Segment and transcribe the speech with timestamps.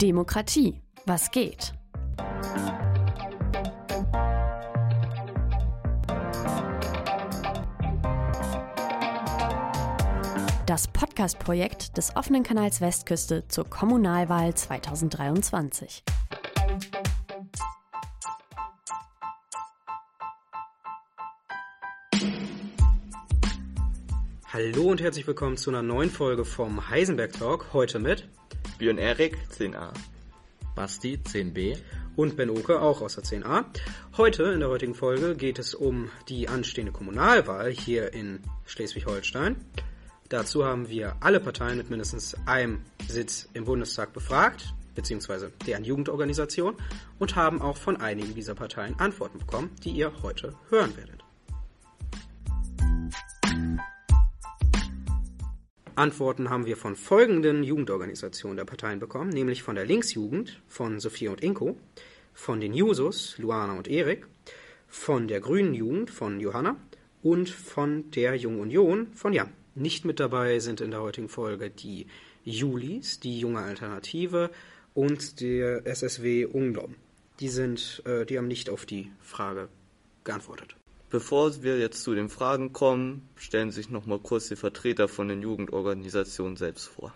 [0.00, 0.80] Demokratie.
[1.06, 1.72] Was geht?
[10.66, 16.04] Das Podcast-Projekt des offenen Kanals Westküste zur Kommunalwahl 2023.
[24.52, 27.72] Hallo und herzlich willkommen zu einer neuen Folge vom Heisenberg Talk.
[27.72, 28.28] Heute mit
[28.78, 29.92] Björn Erik, 10a.
[30.76, 31.76] Basti, 10b.
[32.14, 33.64] und Ben Oke, auch aus der 10a.
[34.16, 39.56] Heute, in der heutigen Folge, geht es um die anstehende Kommunalwahl hier in Schleswig-Holstein.
[40.28, 46.76] Dazu haben wir alle Parteien mit mindestens einem Sitz im Bundestag befragt, beziehungsweise deren Jugendorganisation,
[47.18, 51.24] und haben auch von einigen dieser Parteien Antworten bekommen, die ihr heute hören werdet.
[55.98, 61.32] Antworten haben wir von folgenden Jugendorganisationen der Parteien bekommen, nämlich von der Linksjugend von Sophia
[61.32, 61.76] und Inko,
[62.32, 64.26] von den Jusos Luana und Erik,
[64.86, 66.76] von der Grünen Jugend von Johanna
[67.22, 69.52] und von der Jungen Union von Jan.
[69.74, 72.06] Nicht mit dabei sind in der heutigen Folge die
[72.44, 74.50] Julis, die junge Alternative
[74.94, 76.94] und der SSW Ungdom.
[77.40, 79.68] Die sind, äh, die haben nicht auf die Frage
[80.22, 80.77] geantwortet.
[81.10, 85.28] Bevor wir jetzt zu den Fragen kommen, stellen sich noch mal kurz die Vertreter von
[85.28, 87.14] den Jugendorganisationen selbst vor.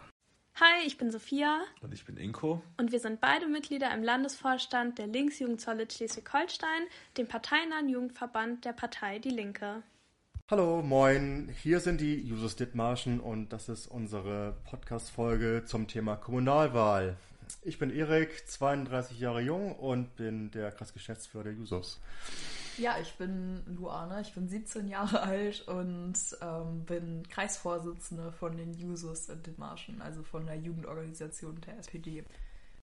[0.54, 2.62] Hi, ich bin Sophia Und ich bin Inko.
[2.78, 6.84] und wir sind beide Mitglieder im Landesvorstand der Linksjugend Solid Schleswig-Holstein,
[7.18, 9.82] dem parteinahen Jugendverband der Partei Die Linke.
[10.50, 11.54] Hallo, moin.
[11.62, 17.16] Hier sind die Jusos Dithmarschen und das ist unsere Podcast-Folge zum Thema Kommunalwahl.
[17.62, 22.00] Ich bin Erik, 32 Jahre jung und bin der Kreisgeschäftsführer der Jusos.
[22.78, 28.73] Ja, ich bin Luana, ich bin 17 Jahre alt und ähm, bin Kreisvorsitzende von den
[28.73, 32.25] Jusos in Dithmarschen, also von der Jugendorganisation der SPD.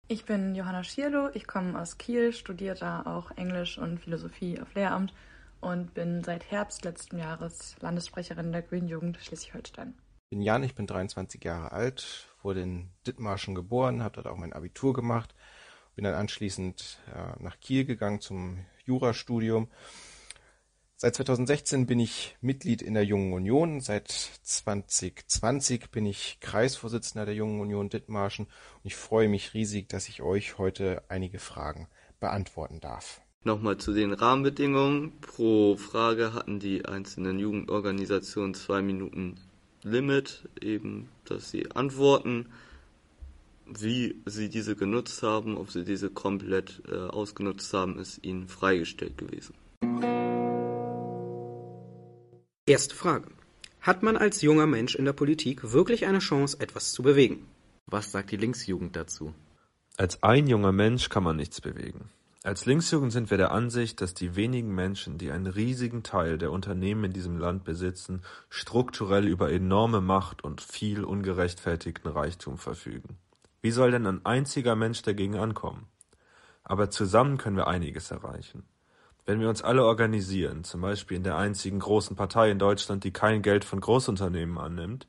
[0.08, 4.74] Ich bin Johanna Schierlo, ich komme aus Kiel, studiere da auch Englisch und Philosophie auf
[4.74, 5.14] Lehramt
[5.62, 9.94] und bin seit Herbst letzten Jahres Landessprecherin der Grünen Jugend Schleswig-Holstein.
[10.26, 14.38] Ich bin Jan, ich bin 23 Jahre alt, wurde in Dithmarschen geboren, habe dort auch
[14.38, 15.36] mein Abitur gemacht,
[16.00, 19.68] bin dann anschließend äh, nach Kiel gegangen zum Jurastudium.
[20.96, 27.36] Seit 2016 bin ich Mitglied in der Jungen Union, seit 2020 bin ich Kreisvorsitzender der
[27.36, 31.90] Jungen Union Dithmarschen und ich freue mich riesig, dass ich euch heute einige Fragen
[32.22, 33.20] beantworten darf.
[33.44, 35.20] Nochmal zu den Rahmenbedingungen.
[35.20, 39.36] Pro Frage hatten die einzelnen Jugendorganisationen zwei Minuten
[39.84, 42.46] Limit, eben, dass sie antworten,
[43.78, 49.18] wie sie diese genutzt haben, ob sie diese komplett äh, ausgenutzt haben, ist ihnen freigestellt
[49.18, 49.56] gewesen.
[52.66, 53.30] Erste Frage.
[53.82, 57.48] Hat man als junger Mensch in der Politik wirklich eine Chance, etwas zu bewegen?
[57.88, 59.34] Was sagt die Linksjugend dazu?
[59.98, 62.10] Als ein junger Mensch kann man nichts bewegen.
[62.44, 66.52] Als Linksjugend sind wir der Ansicht, dass die wenigen Menschen, die einen riesigen Teil der
[66.52, 73.18] Unternehmen in diesem Land besitzen, strukturell über enorme Macht und viel ungerechtfertigten Reichtum verfügen.
[73.62, 75.88] Wie soll denn ein einziger Mensch dagegen ankommen?
[76.64, 78.64] Aber zusammen können wir einiges erreichen.
[79.26, 83.12] Wenn wir uns alle organisieren, zum Beispiel in der einzigen großen Partei in Deutschland, die
[83.12, 85.08] kein Geld von Großunternehmen annimmt,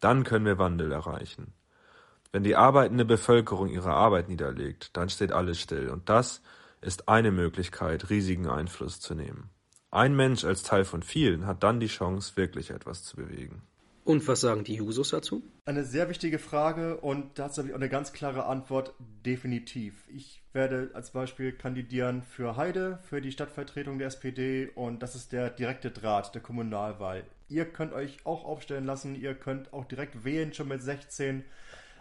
[0.00, 1.54] dann können wir Wandel erreichen.
[2.32, 5.90] Wenn die arbeitende Bevölkerung ihre Arbeit niederlegt, dann steht alles still.
[5.90, 6.42] Und das
[6.80, 9.50] ist eine Möglichkeit, riesigen Einfluss zu nehmen.
[9.90, 13.62] Ein Mensch als Teil von vielen hat dann die Chance, wirklich etwas zu bewegen.
[14.04, 15.44] Und was sagen die Jusos dazu?
[15.64, 19.94] Eine sehr wichtige Frage und dazu habe ich auch eine ganz klare Antwort, definitiv.
[20.08, 25.32] Ich werde als Beispiel kandidieren für Heide, für die Stadtvertretung der SPD und das ist
[25.32, 27.24] der direkte Draht der Kommunalwahl.
[27.48, 31.44] Ihr könnt euch auch aufstellen lassen, ihr könnt auch direkt wählen, schon mit 16.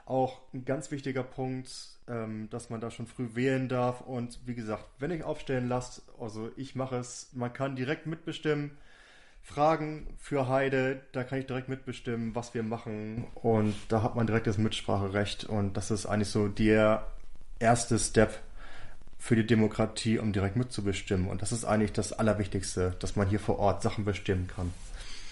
[0.07, 1.69] Auch ein ganz wichtiger Punkt,
[2.07, 6.01] ähm, dass man da schon früh wählen darf und wie gesagt, wenn ihr aufstellen lasst,
[6.19, 8.72] also ich mache es, man kann direkt mitbestimmen.
[9.44, 13.25] Fragen für Heide, da kann ich direkt mitbestimmen, was wir machen.
[13.35, 15.46] Und da hat man direkt das Mitspracherecht.
[15.46, 17.05] Und das ist eigentlich so der
[17.59, 18.40] erste Step
[19.17, 21.28] für die Demokratie, um direkt mitzubestimmen.
[21.28, 24.73] Und das ist eigentlich das Allerwichtigste, dass man hier vor Ort Sachen bestimmen kann.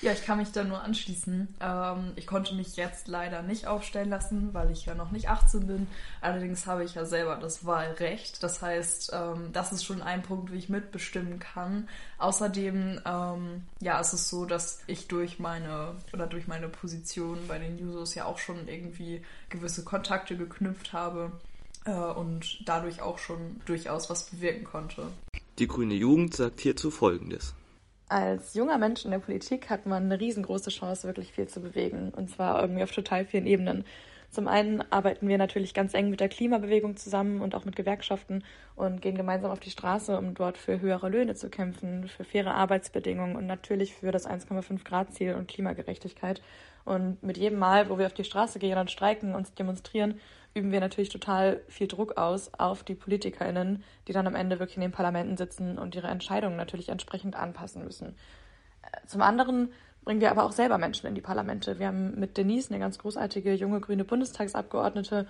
[0.01, 1.55] Ja, ich kann mich da nur anschließen.
[1.59, 5.67] Ähm, ich konnte mich jetzt leider nicht aufstellen lassen, weil ich ja noch nicht 18
[5.67, 5.87] bin.
[6.21, 8.41] Allerdings habe ich ja selber das Wahlrecht.
[8.41, 11.89] Das heißt, ähm, das ist schon ein Punkt, wie ich mitbestimmen kann.
[12.17, 17.59] Außerdem, ähm, ja, es ist so, dass ich durch meine oder durch meine Position bei
[17.59, 21.33] den Users ja auch schon irgendwie gewisse Kontakte geknüpft habe
[21.85, 25.07] äh, und dadurch auch schon durchaus was bewirken konnte.
[25.57, 27.53] Die grüne Jugend sagt hierzu Folgendes.
[28.09, 32.11] Als junger Mensch in der Politik hat man eine riesengroße Chance, wirklich viel zu bewegen.
[32.15, 33.85] Und zwar irgendwie auf total vielen Ebenen.
[34.31, 38.43] Zum einen arbeiten wir natürlich ganz eng mit der Klimabewegung zusammen und auch mit Gewerkschaften
[38.75, 42.55] und gehen gemeinsam auf die Straße, um dort für höhere Löhne zu kämpfen, für faire
[42.55, 46.41] Arbeitsbedingungen und natürlich für das 1,5 Grad Ziel und Klimagerechtigkeit.
[46.85, 50.19] Und mit jedem Mal, wo wir auf die Straße gehen und streiken und demonstrieren,
[50.53, 54.77] üben wir natürlich total viel Druck aus auf die PolitikerInnen, die dann am Ende wirklich
[54.77, 58.15] in den Parlamenten sitzen und ihre Entscheidungen natürlich entsprechend anpassen müssen.
[59.05, 59.71] Zum anderen
[60.03, 61.79] bringen wir aber auch selber Menschen in die Parlamente.
[61.79, 65.27] Wir haben mit Denise eine ganz großartige junge grüne Bundestagsabgeordnete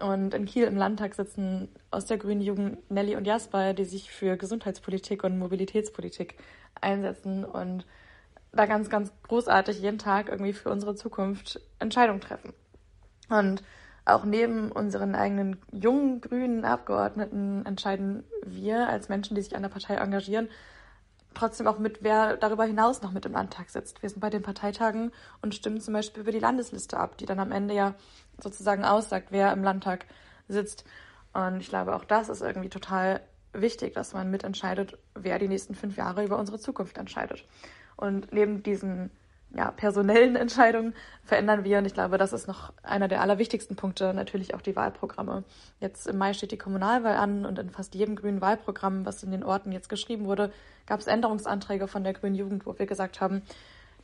[0.00, 4.10] und in Kiel im Landtag sitzen aus der Grünen Jugend Nelly und Jasper, die sich
[4.10, 6.36] für Gesundheitspolitik und Mobilitätspolitik
[6.80, 7.84] einsetzen und
[8.52, 12.52] da ganz, ganz großartig jeden Tag irgendwie für unsere Zukunft Entscheidungen treffen.
[13.28, 13.62] Und
[14.08, 19.68] auch neben unseren eigenen jungen grünen Abgeordneten entscheiden wir als Menschen, die sich an der
[19.68, 20.48] Partei engagieren,
[21.34, 24.02] trotzdem auch mit, wer darüber hinaus noch mit im Landtag sitzt.
[24.02, 25.12] Wir sind bei den Parteitagen
[25.42, 27.94] und stimmen zum Beispiel über die Landesliste ab, die dann am Ende ja
[28.42, 30.06] sozusagen aussagt, wer im Landtag
[30.48, 30.84] sitzt.
[31.32, 33.20] Und ich glaube, auch das ist irgendwie total
[33.52, 37.44] wichtig, dass man mitentscheidet, wer die nächsten fünf Jahre über unsere Zukunft entscheidet.
[37.96, 39.10] Und neben diesen
[39.54, 41.78] ja, personellen Entscheidungen verändern wir.
[41.78, 45.44] Und ich glaube, das ist noch einer der allerwichtigsten Punkte, natürlich auch die Wahlprogramme.
[45.80, 49.30] Jetzt im Mai steht die Kommunalwahl an und in fast jedem grünen Wahlprogramm, was in
[49.30, 50.52] den Orten jetzt geschrieben wurde,
[50.86, 53.42] gab es Änderungsanträge von der Grünen Jugend, wo wir gesagt haben,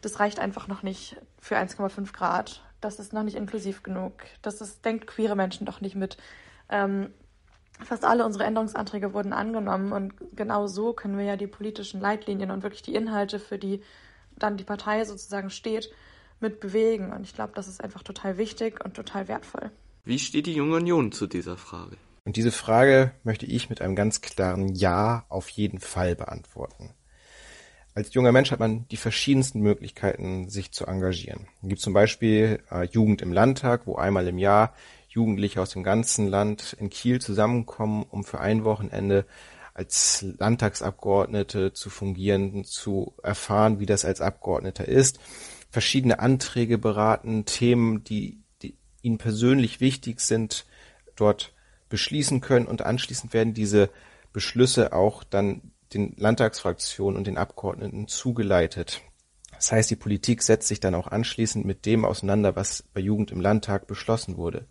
[0.00, 2.62] das reicht einfach noch nicht für 1,5 Grad.
[2.80, 4.12] Das ist noch nicht inklusiv genug.
[4.42, 6.18] Das ist, denkt queere Menschen doch nicht mit.
[6.68, 7.10] Ähm,
[7.82, 12.50] fast alle unsere Änderungsanträge wurden angenommen und genau so können wir ja die politischen Leitlinien
[12.50, 13.82] und wirklich die Inhalte für die
[14.38, 15.90] dann die Partei sozusagen steht,
[16.40, 17.12] mit bewegen.
[17.12, 19.70] Und ich glaube, das ist einfach total wichtig und total wertvoll.
[20.04, 21.96] Wie steht die Junge Union zu dieser Frage?
[22.24, 26.94] Und diese Frage möchte ich mit einem ganz klaren Ja auf jeden Fall beantworten.
[27.94, 31.46] Als junger Mensch hat man die verschiedensten Möglichkeiten, sich zu engagieren.
[31.62, 34.74] Es gibt zum Beispiel äh, Jugend im Landtag, wo einmal im Jahr
[35.08, 39.26] Jugendliche aus dem ganzen Land in Kiel zusammenkommen, um für ein Wochenende
[39.74, 45.18] als Landtagsabgeordnete zu fungieren, zu erfahren, wie das als Abgeordneter ist,
[45.70, 50.64] verschiedene Anträge beraten, Themen, die, die ihnen persönlich wichtig sind,
[51.16, 51.52] dort
[51.88, 52.66] beschließen können.
[52.66, 53.90] Und anschließend werden diese
[54.32, 59.02] Beschlüsse auch dann den Landtagsfraktionen und den Abgeordneten zugeleitet.
[59.52, 63.32] Das heißt, die Politik setzt sich dann auch anschließend mit dem auseinander, was bei Jugend
[63.32, 64.66] im Landtag beschlossen wurde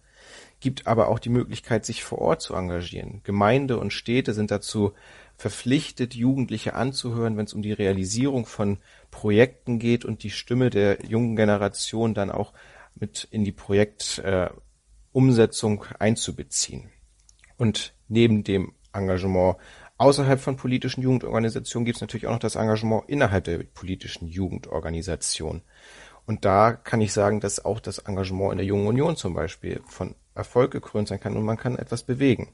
[0.63, 3.19] gibt aber auch die Möglichkeit, sich vor Ort zu engagieren.
[3.23, 4.93] Gemeinde und Städte sind dazu
[5.35, 8.77] verpflichtet, Jugendliche anzuhören, wenn es um die Realisierung von
[9.11, 12.53] Projekten geht und die Stimme der jungen Generation dann auch
[12.95, 16.89] mit in die Projektumsetzung äh, einzubeziehen.
[17.57, 19.57] Und neben dem Engagement
[19.97, 25.61] außerhalb von politischen Jugendorganisationen gibt es natürlich auch noch das Engagement innerhalb der politischen Jugendorganisation.
[26.25, 29.81] Und da kann ich sagen, dass auch das Engagement in der Jungen Union zum Beispiel
[29.87, 32.53] von Erfolg gekrönt sein kann und man kann etwas bewegen.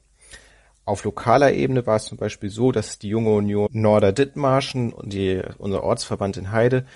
[0.84, 5.12] Auf lokaler Ebene war es zum Beispiel so, dass die Junge Union Norder Dithmarschen und
[5.12, 6.86] die, unser Ortsverband in Heide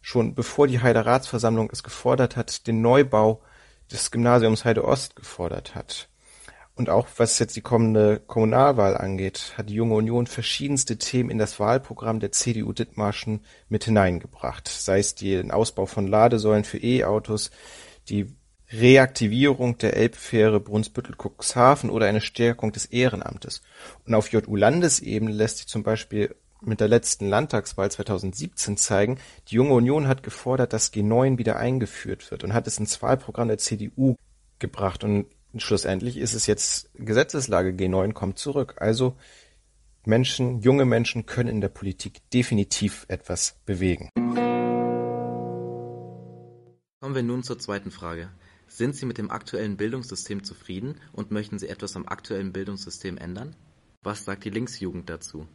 [0.00, 3.42] schon bevor die Heide Ratsversammlung es gefordert hat, den Neubau
[3.90, 6.08] des Gymnasiums Heide Ost gefordert hat.
[6.74, 11.38] Und auch was jetzt die kommende Kommunalwahl angeht, hat die Junge Union verschiedenste Themen in
[11.38, 14.68] das Wahlprogramm der CDU Dithmarschen mit hineingebracht.
[14.68, 17.50] Sei es den Ausbau von Ladesäulen für E-Autos,
[18.08, 18.34] die
[18.72, 23.62] Reaktivierung der Elbfähre Brunsbüttel-Cuxhaven oder eine Stärkung des Ehrenamtes.
[24.06, 29.74] Und auf JU-Landesebene lässt sich zum Beispiel mit der letzten Landtagswahl 2017 zeigen, die Junge
[29.74, 34.16] Union hat gefordert, dass G9 wieder eingeführt wird und hat es ins Wahlprogramm der CDU
[34.58, 35.04] gebracht.
[35.04, 35.26] Und
[35.56, 38.76] schlussendlich ist es jetzt Gesetzeslage, G9 kommt zurück.
[38.78, 39.16] Also
[40.06, 44.08] Menschen, junge Menschen können in der Politik definitiv etwas bewegen.
[47.00, 48.30] Kommen wir nun zur zweiten Frage.
[48.74, 53.54] Sind Sie mit dem aktuellen Bildungssystem zufrieden und möchten Sie etwas am aktuellen Bildungssystem ändern?
[54.02, 55.46] Was sagt die Linksjugend dazu?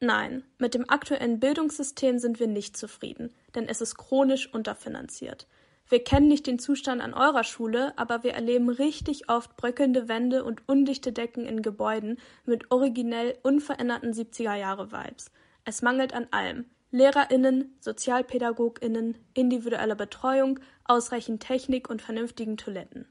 [0.00, 5.46] Nein, mit dem aktuellen Bildungssystem sind wir nicht zufrieden, denn es ist chronisch unterfinanziert.
[5.88, 10.42] Wir kennen nicht den Zustand an eurer Schule, aber wir erleben richtig oft bröckelnde Wände
[10.42, 15.30] und undichte Decken in Gebäuden mit originell unveränderten 70er Jahre Vibes.
[15.64, 16.64] Es mangelt an allem.
[16.94, 23.08] LehrerInnen, SozialpädagogInnen, individuelle Betreuung, ausreichend Technik und vernünftigen Toiletten.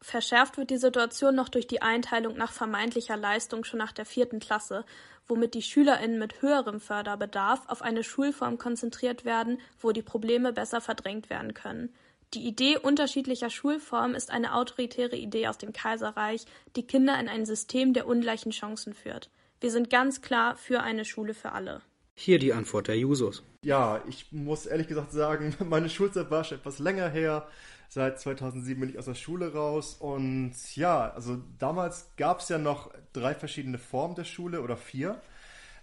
[0.00, 4.40] Verschärft wird die Situation noch durch die Einteilung nach vermeintlicher Leistung schon nach der vierten
[4.40, 4.86] Klasse,
[5.26, 10.80] womit die SchülerInnen mit höherem Förderbedarf auf eine Schulform konzentriert werden, wo die Probleme besser
[10.80, 11.94] verdrängt werden können.
[12.32, 17.44] Die Idee unterschiedlicher Schulformen ist eine autoritäre Idee aus dem Kaiserreich, die Kinder in ein
[17.44, 19.28] System der ungleichen Chancen führt.
[19.60, 21.82] Wir sind ganz klar für eine Schule für alle.
[22.14, 23.42] Hier die Antwort der Jusos.
[23.62, 27.46] Ja, ich muss ehrlich gesagt sagen, meine Schulzeit war schon etwas länger her.
[27.88, 32.58] Seit 2007 bin ich aus der Schule raus und ja, also damals gab es ja
[32.58, 35.20] noch drei verschiedene Formen der Schule oder vier.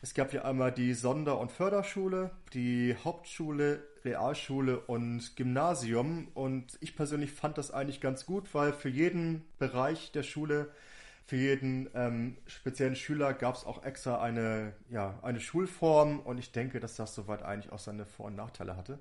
[0.02, 6.30] Es gab ja einmal die Sonder- und Förderschule, die Hauptschule, Realschule und Gymnasium.
[6.34, 10.72] Und ich persönlich fand das eigentlich ganz gut, weil für jeden Bereich der Schule,
[11.32, 16.20] für jeden ähm, speziellen Schüler gab es auch extra eine, ja, eine Schulform.
[16.20, 19.00] Und ich denke, dass das soweit eigentlich auch seine Vor- und Nachteile hatte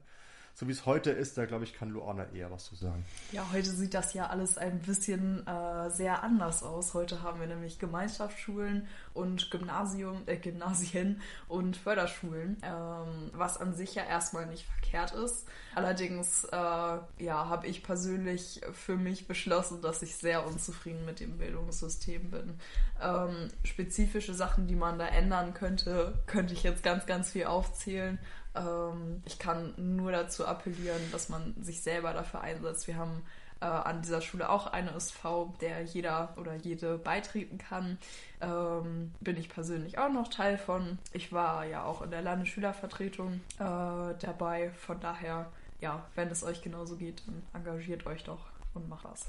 [0.61, 3.02] so wie es heute ist, da glaube ich, kann Luana eher was zu sagen.
[3.33, 6.93] Ja, heute sieht das ja alles ein bisschen äh, sehr anders aus.
[6.93, 13.95] Heute haben wir nämlich Gemeinschaftsschulen und Gymnasium, äh, Gymnasien und Förderschulen, ähm, was an sich
[13.95, 15.49] ja erstmal nicht verkehrt ist.
[15.75, 21.38] Allerdings, äh, ja, habe ich persönlich für mich beschlossen, dass ich sehr unzufrieden mit dem
[21.38, 22.59] Bildungssystem bin.
[23.02, 28.19] Ähm, spezifische Sachen, die man da ändern könnte, könnte ich jetzt ganz, ganz viel aufzählen.
[28.54, 32.87] Ähm, ich kann nur dazu appellieren, dass man sich selber dafür einsetzt.
[32.87, 33.23] Wir haben
[33.61, 37.99] äh, an dieser Schule auch eine SV, der jeder oder jede beitreten kann.
[38.40, 40.99] Ähm, bin ich persönlich auch noch Teil von.
[41.12, 44.71] Ich war ja auch in der Landesschülervertretung äh, dabei.
[44.78, 49.26] Von daher, ja, wenn es euch genauso geht, dann engagiert euch doch und macht was.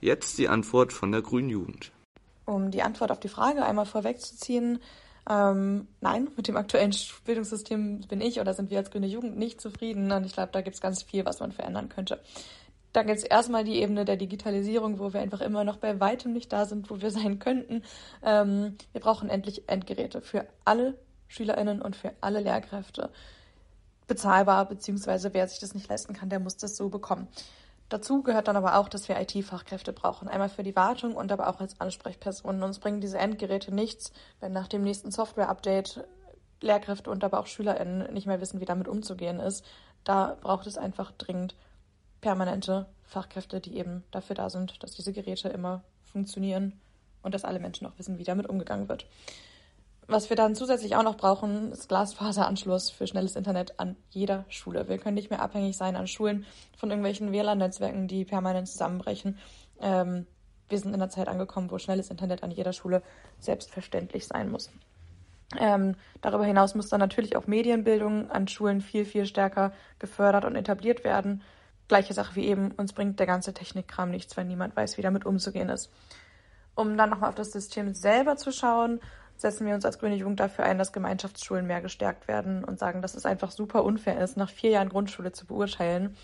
[0.00, 1.92] Jetzt die Antwort von der Grünen Jugend.
[2.44, 4.78] Um die Antwort auf die Frage einmal vorwegzuziehen,
[5.28, 9.60] ähm, nein, mit dem aktuellen Bildungssystem bin ich oder sind wir als Grüne Jugend nicht
[9.60, 10.10] zufrieden.
[10.12, 12.20] Und ich glaube, da gibt es ganz viel, was man verändern könnte.
[12.92, 16.32] Da gibt es erstmal die Ebene der Digitalisierung, wo wir einfach immer noch bei weitem
[16.32, 17.82] nicht da sind, wo wir sein könnten.
[18.22, 23.10] Ähm, wir brauchen endlich Endgeräte für alle SchülerInnen und für alle Lehrkräfte.
[24.06, 27.26] Bezahlbar, beziehungsweise wer sich das nicht leisten kann, der muss das so bekommen.
[27.88, 30.26] Dazu gehört dann aber auch, dass wir IT-Fachkräfte brauchen.
[30.26, 32.62] Einmal für die Wartung und aber auch als Ansprechpersonen.
[32.62, 36.04] Uns bringen diese Endgeräte nichts, wenn nach dem nächsten Software-Update
[36.60, 39.64] Lehrkräfte und aber auch SchülerInnen nicht mehr wissen, wie damit umzugehen ist.
[40.04, 41.54] Da braucht es einfach dringend
[42.20, 46.80] permanente Fachkräfte, die eben dafür da sind, dass diese Geräte immer funktionieren
[47.22, 49.06] und dass alle Menschen auch wissen, wie damit umgegangen wird.
[50.08, 54.88] Was wir dann zusätzlich auch noch brauchen, ist Glasfaseranschluss für schnelles Internet an jeder Schule.
[54.88, 56.46] Wir können nicht mehr abhängig sein an Schulen
[56.76, 59.36] von irgendwelchen WLAN-Netzwerken, die permanent zusammenbrechen.
[59.80, 60.26] Ähm,
[60.68, 63.02] wir sind in einer Zeit angekommen, wo schnelles Internet an jeder Schule
[63.40, 64.70] selbstverständlich sein muss.
[65.58, 70.54] Ähm, darüber hinaus muss dann natürlich auch Medienbildung an Schulen viel, viel stärker gefördert und
[70.54, 71.42] etabliert werden.
[71.88, 75.24] Gleiche Sache wie eben, uns bringt der ganze Technikkram nichts, wenn niemand weiß, wie damit
[75.24, 75.90] umzugehen ist.
[76.74, 79.00] Um dann nochmal auf das System selber zu schauen,
[79.40, 83.02] setzen wir uns als Grüne Jugend dafür ein, dass Gemeinschaftsschulen mehr gestärkt werden und sagen,
[83.02, 86.16] dass es einfach super unfair ist, nach vier Jahren Grundschule zu beurteilen,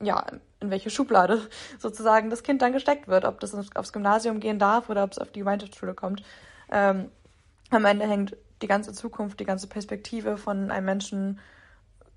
[0.00, 0.26] ja,
[0.60, 1.40] in welche Schublade
[1.78, 5.18] sozusagen das Kind dann gesteckt wird, ob das aufs Gymnasium gehen darf oder ob es
[5.18, 6.22] auf die Gemeinschaftsschule kommt.
[6.70, 7.10] Ähm,
[7.70, 11.40] am Ende hängt die ganze Zukunft, die ganze Perspektive von einem Menschen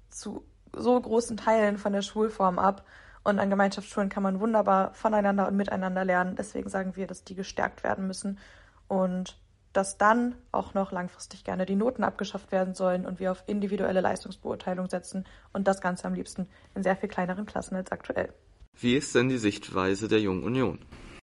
[0.09, 2.85] zu so großen Teilen von der Schulform ab.
[3.23, 6.35] Und an Gemeinschaftsschulen kann man wunderbar voneinander und miteinander lernen.
[6.37, 8.39] Deswegen sagen wir, dass die gestärkt werden müssen.
[8.87, 9.37] Und
[9.73, 14.01] dass dann auch noch langfristig gerne die Noten abgeschafft werden sollen und wir auf individuelle
[14.01, 18.33] Leistungsbeurteilung setzen und das Ganze am liebsten in sehr viel kleineren Klassen als aktuell.
[18.79, 20.79] Wie ist denn die Sichtweise der Jungen Union?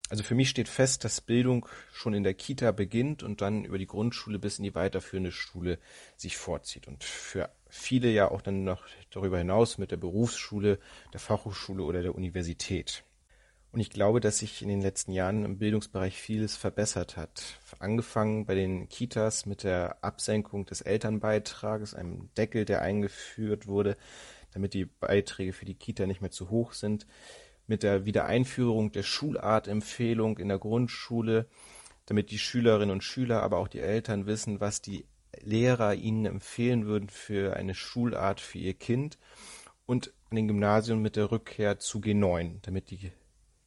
[0.08, 3.78] Also für mich steht fest, dass Bildung schon in der Kita beginnt und dann über
[3.78, 5.80] die Grundschule bis in die weiterführende Schule
[6.16, 10.78] sich vorzieht und für viele ja auch dann noch darüber hinaus mit der Berufsschule,
[11.12, 13.05] der Fachhochschule oder der Universität.
[13.76, 17.58] Und ich glaube, dass sich in den letzten Jahren im Bildungsbereich vieles verbessert hat.
[17.78, 23.98] Angefangen bei den Kitas mit der Absenkung des Elternbeitrages, einem Deckel, der eingeführt wurde,
[24.54, 27.06] damit die Beiträge für die Kita nicht mehr zu hoch sind,
[27.66, 31.44] mit der Wiedereinführung der Schulartempfehlung in der Grundschule,
[32.06, 35.04] damit die Schülerinnen und Schüler, aber auch die Eltern wissen, was die
[35.42, 39.18] Lehrer ihnen empfehlen würden für eine Schulart für ihr Kind
[39.84, 43.12] und an den Gymnasien mit der Rückkehr zu G9, damit die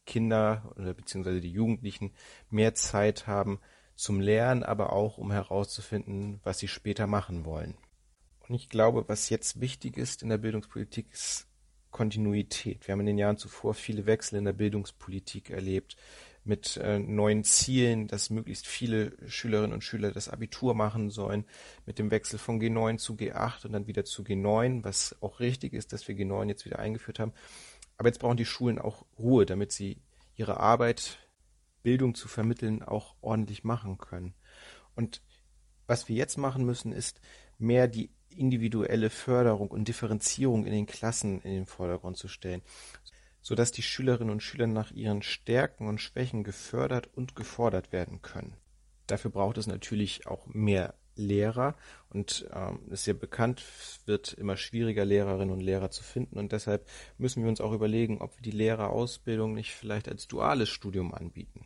[0.09, 2.11] Kinder oder beziehungsweise die Jugendlichen
[2.49, 3.59] mehr Zeit haben
[3.95, 7.77] zum Lernen, aber auch um herauszufinden, was sie später machen wollen.
[8.47, 11.47] Und ich glaube, was jetzt wichtig ist in der Bildungspolitik, ist
[11.91, 12.87] Kontinuität.
[12.87, 15.95] Wir haben in den Jahren zuvor viele Wechsel in der Bildungspolitik erlebt
[16.43, 21.45] mit äh, neuen Zielen, dass möglichst viele Schülerinnen und Schüler das Abitur machen sollen,
[21.85, 25.73] mit dem Wechsel von G9 zu G8 und dann wieder zu G9, was auch richtig
[25.73, 27.33] ist, dass wir G9 jetzt wieder eingeführt haben.
[28.00, 30.01] Aber jetzt brauchen die Schulen auch Ruhe, damit sie
[30.36, 31.20] ihre Arbeit,
[31.84, 34.34] Bildung zu vermitteln, auch ordentlich machen können.
[34.96, 35.22] Und
[35.86, 37.20] was wir jetzt machen müssen, ist
[37.58, 42.62] mehr die individuelle Förderung und Differenzierung in den Klassen in den Vordergrund zu stellen,
[43.41, 48.56] sodass die Schülerinnen und Schüler nach ihren Stärken und Schwächen gefördert und gefordert werden können.
[49.08, 51.75] Dafür braucht es natürlich auch mehr Lehrer
[52.09, 53.63] und ähm, ist ja bekannt,
[54.05, 58.21] wird immer schwieriger, Lehrerinnen und Lehrer zu finden und deshalb müssen wir uns auch überlegen,
[58.21, 61.65] ob wir die Lehrerausbildung nicht vielleicht als duales Studium anbieten.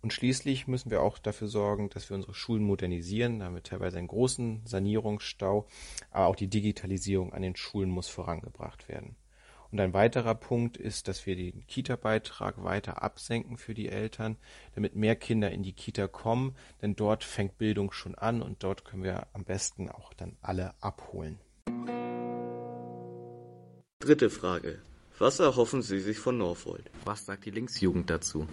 [0.00, 3.40] Und schließlich müssen wir auch dafür sorgen, dass wir unsere Schulen modernisieren.
[3.40, 5.66] Da haben wir teilweise einen großen Sanierungsstau,
[6.12, 9.16] aber auch die Digitalisierung an den Schulen muss vorangebracht werden.
[9.70, 14.36] Und ein weiterer Punkt ist, dass wir den Kita-Beitrag weiter absenken für die Eltern,
[14.74, 18.84] damit mehr Kinder in die Kita kommen, denn dort fängt Bildung schon an und dort
[18.84, 21.38] können wir am besten auch dann alle abholen.
[24.00, 24.80] Dritte Frage.
[25.18, 26.84] Was erhoffen Sie sich von Norfolk?
[27.04, 28.46] Was sagt die Linksjugend dazu?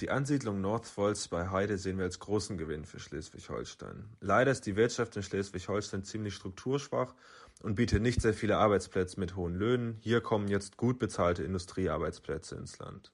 [0.00, 4.04] Die Ansiedlung Northvolds bei Heide sehen wir als großen Gewinn für Schleswig-Holstein.
[4.20, 7.14] Leider ist die Wirtschaft in Schleswig-Holstein ziemlich strukturschwach
[7.62, 9.98] und bietet nicht sehr viele Arbeitsplätze mit hohen Löhnen.
[10.00, 13.12] Hier kommen jetzt gut bezahlte Industriearbeitsplätze ins Land.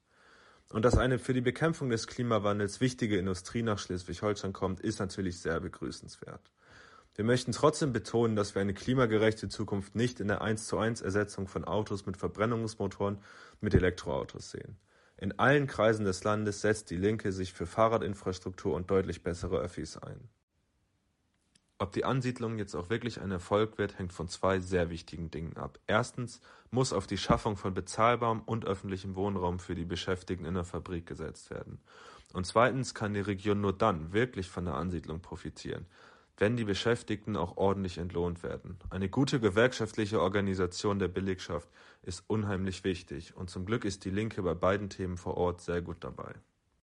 [0.72, 5.40] Und dass eine für die Bekämpfung des Klimawandels wichtige Industrie nach Schleswig-Holstein kommt, ist natürlich
[5.40, 6.50] sehr begrüßenswert.
[7.14, 11.00] Wir möchten trotzdem betonen, dass wir eine klimagerechte Zukunft nicht in der 1 zu 1
[11.00, 13.18] Ersetzung von Autos mit Verbrennungsmotoren
[13.60, 14.76] mit Elektroautos sehen.
[15.16, 19.96] In allen Kreisen des Landes setzt die Linke sich für Fahrradinfrastruktur und deutlich bessere Öffis
[19.96, 20.28] ein.
[21.80, 25.56] Ob die Ansiedlung jetzt auch wirklich ein Erfolg wird, hängt von zwei sehr wichtigen Dingen
[25.56, 25.78] ab.
[25.86, 26.40] Erstens
[26.72, 31.06] muss auf die Schaffung von bezahlbarem und öffentlichem Wohnraum für die Beschäftigten in der Fabrik
[31.06, 31.78] gesetzt werden.
[32.32, 35.86] Und zweitens kann die Region nur dann wirklich von der Ansiedlung profitieren,
[36.36, 38.78] wenn die Beschäftigten auch ordentlich entlohnt werden.
[38.90, 41.68] Eine gute gewerkschaftliche Organisation der Belegschaft
[42.02, 45.80] ist unheimlich wichtig und zum Glück ist die Linke bei beiden Themen vor Ort sehr
[45.80, 46.34] gut dabei.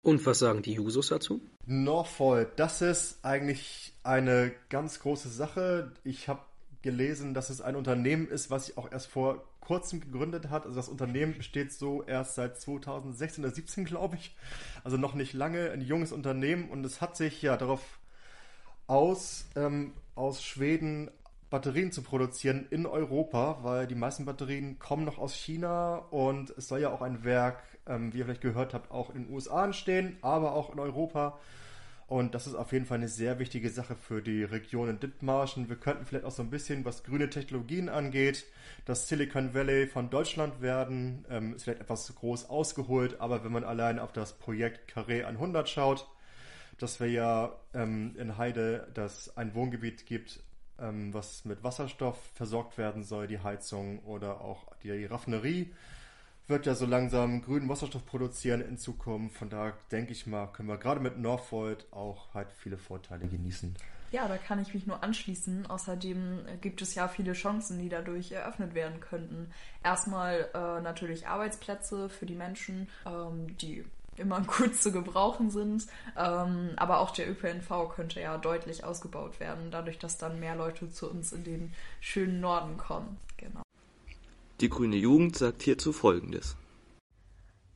[0.03, 1.41] Und was sagen die Jusos dazu?
[1.65, 5.91] Norfolk, das ist eigentlich eine ganz große Sache.
[6.03, 6.41] Ich habe
[6.81, 10.65] gelesen, dass es ein Unternehmen ist, was sich auch erst vor kurzem gegründet hat.
[10.65, 14.35] Also das Unternehmen besteht so erst seit 2016 oder 17, glaube ich.
[14.83, 17.81] Also noch nicht lange, ein junges Unternehmen und es hat sich ja darauf
[18.87, 21.09] aus, ähm, aus Schweden
[21.49, 26.67] Batterien zu produzieren in Europa, weil die meisten Batterien kommen noch aus China und es
[26.67, 29.63] soll ja auch ein Werk, ähm, wie ihr vielleicht gehört habt, auch in den USA
[29.63, 31.39] entstehen, aber auch in Europa.
[32.07, 35.69] Und das ist auf jeden Fall eine sehr wichtige Sache für die Region in Dithmarschen.
[35.69, 38.45] Wir könnten vielleicht auch so ein bisschen, was grüne Technologien angeht,
[38.85, 41.25] das Silicon Valley von Deutschland werden.
[41.29, 45.69] Ähm, ist vielleicht etwas groß ausgeholt, aber wenn man allein auf das Projekt Carré 100
[45.69, 46.07] schaut,
[46.77, 50.43] dass wir ja ähm, in Heide das ein Wohngebiet gibt,
[50.79, 55.71] ähm, was mit Wasserstoff versorgt werden soll, die Heizung oder auch die Raffinerie
[56.47, 59.37] wird ja so langsam grünen Wasserstoff produzieren in Zukunft.
[59.37, 63.75] Von daher denke ich mal, können wir gerade mit Northvolt auch halt viele Vorteile genießen.
[64.11, 65.65] Ja, da kann ich mich nur anschließen.
[65.65, 69.49] Außerdem gibt es ja viele Chancen, die dadurch eröffnet werden könnten.
[69.83, 73.83] Erstmal äh, natürlich Arbeitsplätze für die Menschen, ähm, die
[74.17, 75.87] immer gut zu gebrauchen sind.
[76.15, 80.91] Ähm, aber auch der ÖPNV könnte ja deutlich ausgebaut werden, dadurch, dass dann mehr Leute
[80.91, 83.17] zu uns in den schönen Norden kommen.
[83.37, 83.62] Genau.
[84.63, 86.55] Die grüne Jugend sagt hierzu Folgendes.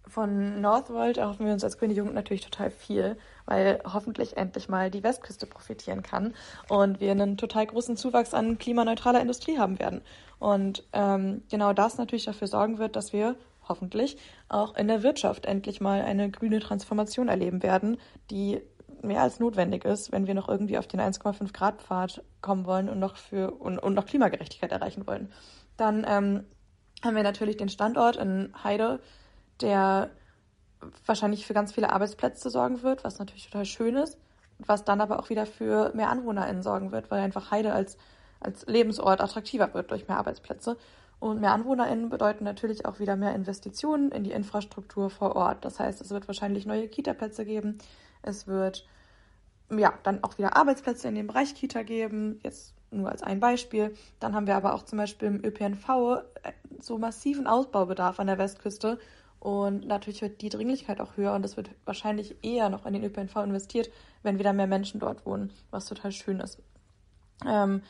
[0.08, 4.90] Von Northvolt erhoffen wir uns als grüne Jugend natürlich total viel, weil hoffentlich endlich mal
[4.90, 6.34] die Westküste profitieren kann
[6.70, 10.00] und wir einen total großen Zuwachs an klimaneutraler Industrie haben werden.
[10.40, 13.36] Und ähm, genau das natürlich dafür sorgen wird, dass wir
[13.68, 14.16] hoffentlich
[14.48, 17.98] auch in der Wirtschaft endlich mal eine grüne Transformation erleben werden,
[18.32, 18.62] die
[19.02, 22.88] mehr als notwendig ist, wenn wir noch irgendwie auf den 1,5 Grad Pfad kommen wollen
[22.88, 25.34] und noch für und, und noch Klimagerechtigkeit erreichen wollen.
[25.76, 26.46] Dann ähm,
[27.04, 29.00] haben wir natürlich den Standort in Heide,
[29.62, 30.10] der
[31.06, 34.18] wahrscheinlich für ganz viele Arbeitsplätze sorgen wird, was natürlich total schön ist,
[34.60, 37.98] was dann aber auch wieder für mehr AnwohnerInnen sorgen wird, weil einfach Heide als,
[38.40, 40.78] als Lebensort attraktiver wird durch mehr Arbeitsplätze.
[41.20, 45.66] Und mehr AnwohnerInnen bedeuten natürlich auch wieder mehr Investitionen in die Infrastruktur vor Ort.
[45.66, 47.80] Das heißt, es wird wahrscheinlich neue Kita-Plätze geben.
[48.22, 48.86] Es wird
[49.72, 52.40] ja dann auch wieder Arbeitsplätze in dem Bereich Kita geben.
[52.44, 53.94] Jetzt nur als ein Beispiel.
[54.20, 55.90] Dann haben wir aber auch zum Beispiel im ÖPNV
[56.44, 59.00] äh, so massiven Ausbaubedarf an der Westküste.
[59.40, 63.04] Und natürlich wird die Dringlichkeit auch höher und es wird wahrscheinlich eher noch in den
[63.04, 63.90] ÖPNV investiert,
[64.24, 66.60] wenn wieder mehr Menschen dort wohnen, was total schön ist.
[67.46, 67.84] Ähm,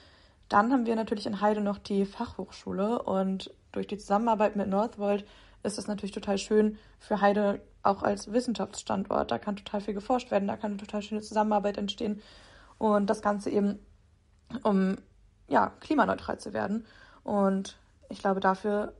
[0.50, 5.26] dann haben wir natürlich in Heide noch die Fachhochschule und durch die Zusammenarbeit mit Northvolt
[5.64, 9.32] ist es natürlich total schön für Heide auch als Wissenschaftsstandort.
[9.32, 12.22] Da kann total viel geforscht werden, da kann eine total schöne Zusammenarbeit entstehen
[12.78, 13.80] und das Ganze eben,
[14.64, 14.98] um
[15.48, 16.86] ja, klimaneutral zu werden.
[17.24, 17.78] Und
[18.10, 18.94] ich glaube, dafür,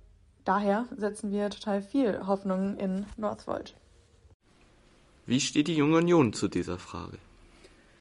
[0.46, 3.76] daher setzen wir total viel Hoffnung in Northvolt.
[5.26, 7.18] Wie steht die Junge Union zu dieser Frage?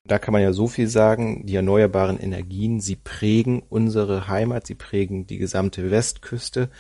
[0.05, 4.77] Da kann man ja so viel sagen, die erneuerbaren Energien, sie prägen unsere Heimat, sie
[4.77, 6.71] prägen die gesamte Westküste.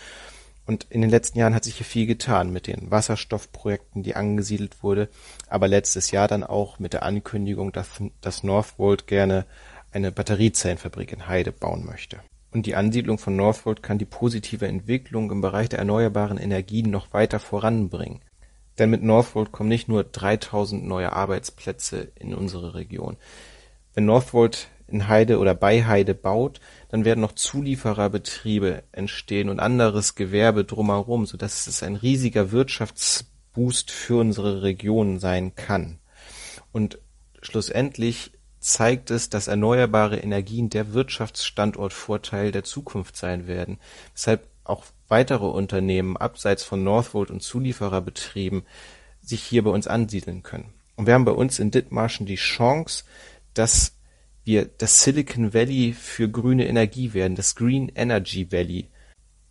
[0.64, 4.82] Und in den letzten Jahren hat sich hier viel getan mit den Wasserstoffprojekten, die angesiedelt
[4.82, 5.08] wurde,
[5.48, 7.88] aber letztes Jahr dann auch mit der Ankündigung, dass,
[8.20, 9.46] dass Northvolt gerne
[9.92, 12.20] eine Batteriezellenfabrik in Heide bauen möchte.
[12.52, 17.12] Und die Ansiedlung von Northvolt kann die positive Entwicklung im Bereich der erneuerbaren Energien noch
[17.12, 18.20] weiter voranbringen.
[18.78, 23.16] Denn mit Northvolt kommen nicht nur 3000 neue Arbeitsplätze in unsere Region.
[23.94, 30.14] Wenn Northvolt in Heide oder bei Heide baut, dann werden noch Zuliefererbetriebe entstehen und anderes
[30.14, 35.98] Gewerbe drumherum, sodass es ein riesiger Wirtschaftsboost für unsere Region sein kann.
[36.72, 36.98] Und
[37.42, 38.32] schlussendlich
[38.66, 43.78] zeigt es, dass erneuerbare Energien der Wirtschaftsstandortvorteil der Zukunft sein werden,
[44.12, 48.64] weshalb auch weitere Unternehmen abseits von Northvolt und Zuliefererbetrieben
[49.22, 50.74] sich hier bei uns ansiedeln können.
[50.96, 53.04] Und wir haben bei uns in Dithmarschen die Chance,
[53.54, 53.92] dass
[54.42, 58.88] wir das Silicon Valley für grüne Energie werden, das Green Energy Valley.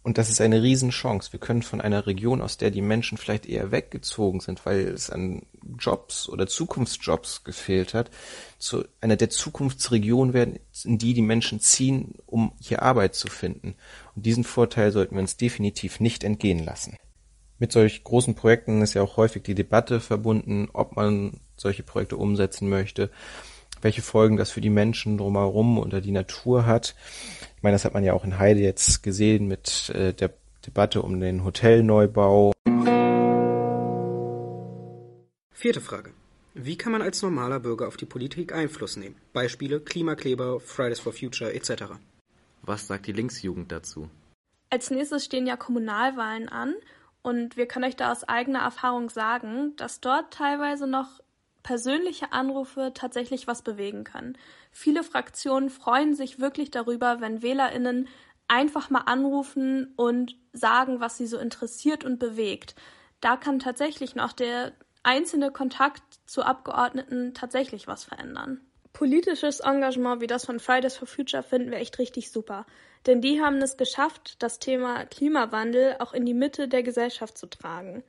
[0.06, 1.32] Und das ist eine Riesenchance.
[1.34, 5.10] Wir können von einer Region, aus der die Menschen vielleicht eher weggezogen sind, weil es
[5.10, 5.42] an
[5.80, 8.12] Jobs oder Zukunftsjobs gefehlt hat,
[8.60, 13.74] zu einer der Zukunftsregionen werden, in die die Menschen ziehen, um hier Arbeit zu finden.
[14.16, 16.98] Und diesen Vorteil sollten wir uns definitiv nicht entgehen lassen.
[17.58, 22.18] Mit solch großen Projekten ist ja auch häufig die Debatte verbunden, ob man solche Projekte
[22.18, 23.10] umsetzen möchte
[23.86, 26.96] welche Folgen das für die Menschen drumherum oder die Natur hat.
[27.66, 30.36] Ich meine, das hat man ja auch in Heide jetzt gesehen mit äh, der
[30.68, 32.54] Debatte um den Hotelneubau.
[35.50, 36.14] Vierte Frage.
[36.54, 39.16] Wie kann man als normaler Bürger auf die Politik Einfluss nehmen?
[39.34, 41.96] Beispiele Klimakleber, Fridays for Future etc.
[42.62, 44.12] Was sagt die Linksjugend dazu?
[44.70, 46.76] Als nächstes stehen ja Kommunalwahlen an
[47.24, 51.20] und wir können euch da aus eigener Erfahrung sagen, dass dort teilweise noch
[51.66, 54.38] persönliche Anrufe tatsächlich was bewegen können.
[54.72, 58.08] Viele Fraktionen freuen sich wirklich darüber, wenn Wählerinnen
[58.48, 62.76] einfach mal anrufen und sagen, was sie so interessiert und bewegt.
[63.20, 68.62] Da kann tatsächlich noch der einzelne Kontakt zu Abgeordneten tatsächlich was verändern.
[68.94, 72.68] Politisches Engagement wie das von Fridays for Future finden wir echt richtig super.
[73.08, 77.48] Denn die haben es geschafft, das Thema Klimawandel auch in die Mitte der Gesellschaft zu
[77.48, 78.04] tragen.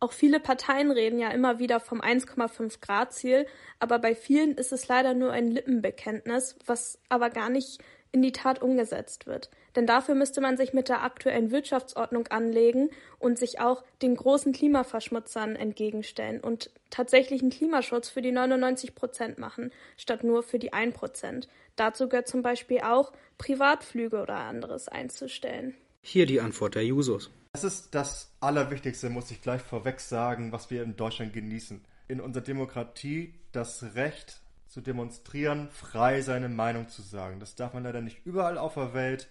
[0.00, 3.46] Auch viele Parteien reden ja immer wieder vom 1,5 Grad Ziel,
[3.80, 7.82] aber bei vielen ist es leider nur ein Lippenbekenntnis, was aber gar nicht
[8.12, 9.50] in die Tat umgesetzt wird.
[9.76, 14.52] Denn dafür müsste man sich mit der aktuellen Wirtschaftsordnung anlegen und sich auch den großen
[14.52, 20.94] Klimaverschmutzern entgegenstellen und tatsächlichen Klimaschutz für die 99 Prozent machen, statt nur für die 1
[20.94, 21.48] Prozent.
[21.76, 25.74] Dazu gehört zum Beispiel auch, Privatflüge oder anderes einzustellen.
[26.02, 27.30] Hier die Antwort der Jusos.
[27.58, 31.84] Das ist das Allerwichtigste, muss ich gleich vorweg sagen, was wir in Deutschland genießen.
[32.06, 37.40] In unserer Demokratie das Recht zu demonstrieren, frei seine Meinung zu sagen.
[37.40, 39.28] Das darf man leider nicht überall auf der Welt.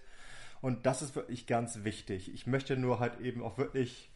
[0.60, 2.30] Und das ist wirklich ganz wichtig.
[2.34, 4.10] Ich möchte nur halt eben auch wirklich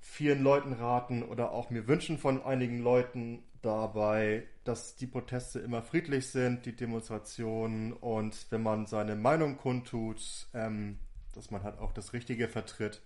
[0.00, 5.82] vielen Leuten raten oder auch mir wünschen von einigen Leuten dabei, dass die Proteste immer
[5.82, 10.98] friedlich sind, die Demonstrationen und wenn man seine Meinung kundtut, ähm,
[11.34, 13.00] dass man halt auch das Richtige vertritt.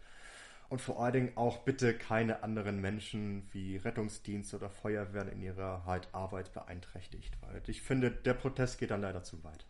[0.69, 5.85] Und vor allen Dingen auch bitte keine anderen Menschen wie Rettungsdienste oder Feuerwehren in ihrer
[5.87, 7.37] halt Arbeit beeinträchtigt.
[7.41, 9.65] Weil ich finde, der Protest geht dann leider zu weit.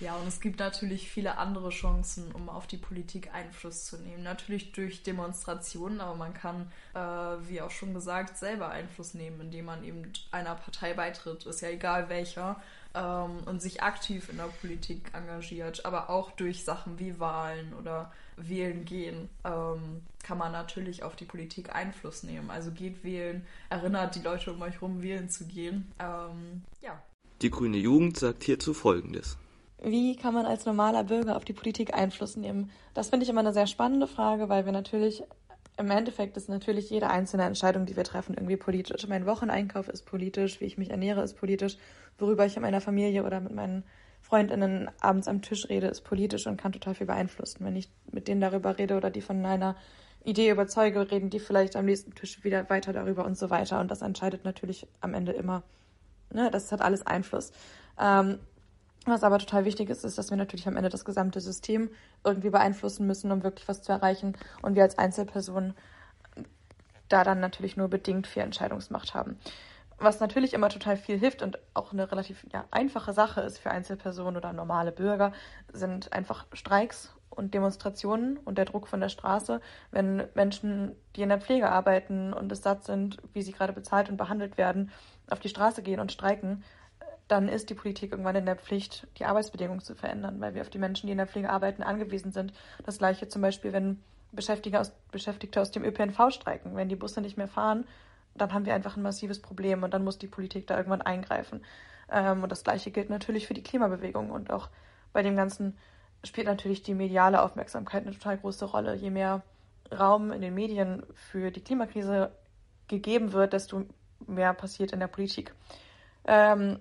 [0.00, 4.24] Ja, und es gibt natürlich viele andere Chancen, um auf die Politik Einfluss zu nehmen.
[4.24, 9.66] Natürlich durch Demonstrationen, aber man kann, äh, wie auch schon gesagt, selber Einfluss nehmen, indem
[9.66, 11.46] man eben einer Partei beitritt.
[11.46, 12.60] Ist ja egal welcher
[12.94, 18.12] ähm, und sich aktiv in der Politik engagiert, aber auch durch Sachen wie Wahlen oder
[18.36, 22.50] Wählen gehen, ähm, kann man natürlich auf die Politik Einfluss nehmen.
[22.50, 25.92] Also geht wählen, erinnert die Leute um euch rum, wählen zu gehen.
[25.98, 27.00] Ähm, ja.
[27.42, 29.36] Die grüne Jugend sagt hierzu Folgendes.
[29.82, 32.70] Wie kann man als normaler Bürger auf die Politik Einfluss nehmen?
[32.94, 35.24] Das finde ich immer eine sehr spannende Frage, weil wir natürlich
[35.76, 39.06] im Endeffekt ist natürlich jede einzelne Entscheidung, die wir treffen, irgendwie politisch.
[39.08, 41.76] Mein Wocheneinkauf ist politisch, wie ich mich ernähre, ist politisch
[42.18, 43.84] worüber ich in meiner Familie oder mit meinen
[44.24, 47.62] Freundinnen abends am Tisch rede, ist politisch und kann total viel beeinflussen.
[47.64, 49.76] Wenn ich mit denen darüber rede oder die von einer
[50.24, 53.80] Idee überzeuge, reden die vielleicht am nächsten Tisch wieder weiter darüber und so weiter.
[53.80, 55.62] Und das entscheidet natürlich am Ende immer.
[56.32, 56.50] Ne?
[56.50, 57.52] Das hat alles Einfluss.
[58.00, 58.38] Ähm,
[59.04, 61.90] was aber total wichtig ist, ist, dass wir natürlich am Ende das gesamte System
[62.24, 64.38] irgendwie beeinflussen müssen, um wirklich was zu erreichen.
[64.62, 65.74] Und wir als Einzelpersonen
[67.10, 69.36] da dann natürlich nur bedingt viel Entscheidungsmacht haben.
[69.98, 73.70] Was natürlich immer total viel hilft und auch eine relativ ja, einfache Sache ist für
[73.70, 75.32] Einzelpersonen oder normale Bürger,
[75.72, 81.28] sind einfach Streiks und Demonstrationen und der Druck von der Straße, wenn Menschen, die in
[81.28, 84.90] der Pflege arbeiten und es satt sind, wie sie gerade bezahlt und behandelt werden,
[85.30, 86.64] auf die Straße gehen und streiken,
[87.28, 90.70] dann ist die Politik irgendwann in der Pflicht, die Arbeitsbedingungen zu verändern, weil wir auf
[90.70, 92.52] die Menschen, die in der Pflege arbeiten, angewiesen sind.
[92.84, 94.02] Das gleiche zum Beispiel, wenn
[94.32, 96.76] Beschäftigte aus, Beschäftigte aus dem ÖPNV streiken.
[96.76, 97.86] Wenn die Busse nicht mehr fahren,
[98.34, 101.64] dann haben wir einfach ein massives Problem und dann muss die Politik da irgendwann eingreifen.
[102.10, 104.30] Ähm, und das Gleiche gilt natürlich für die Klimabewegung.
[104.30, 104.68] Und auch
[105.12, 105.76] bei dem Ganzen
[106.24, 108.94] spielt natürlich die mediale Aufmerksamkeit eine total große Rolle.
[108.94, 109.42] Je mehr
[109.92, 112.32] Raum in den Medien für die Klimakrise
[112.88, 113.84] gegeben wird, desto
[114.26, 115.54] mehr passiert in der Politik.
[116.26, 116.78] Ähm,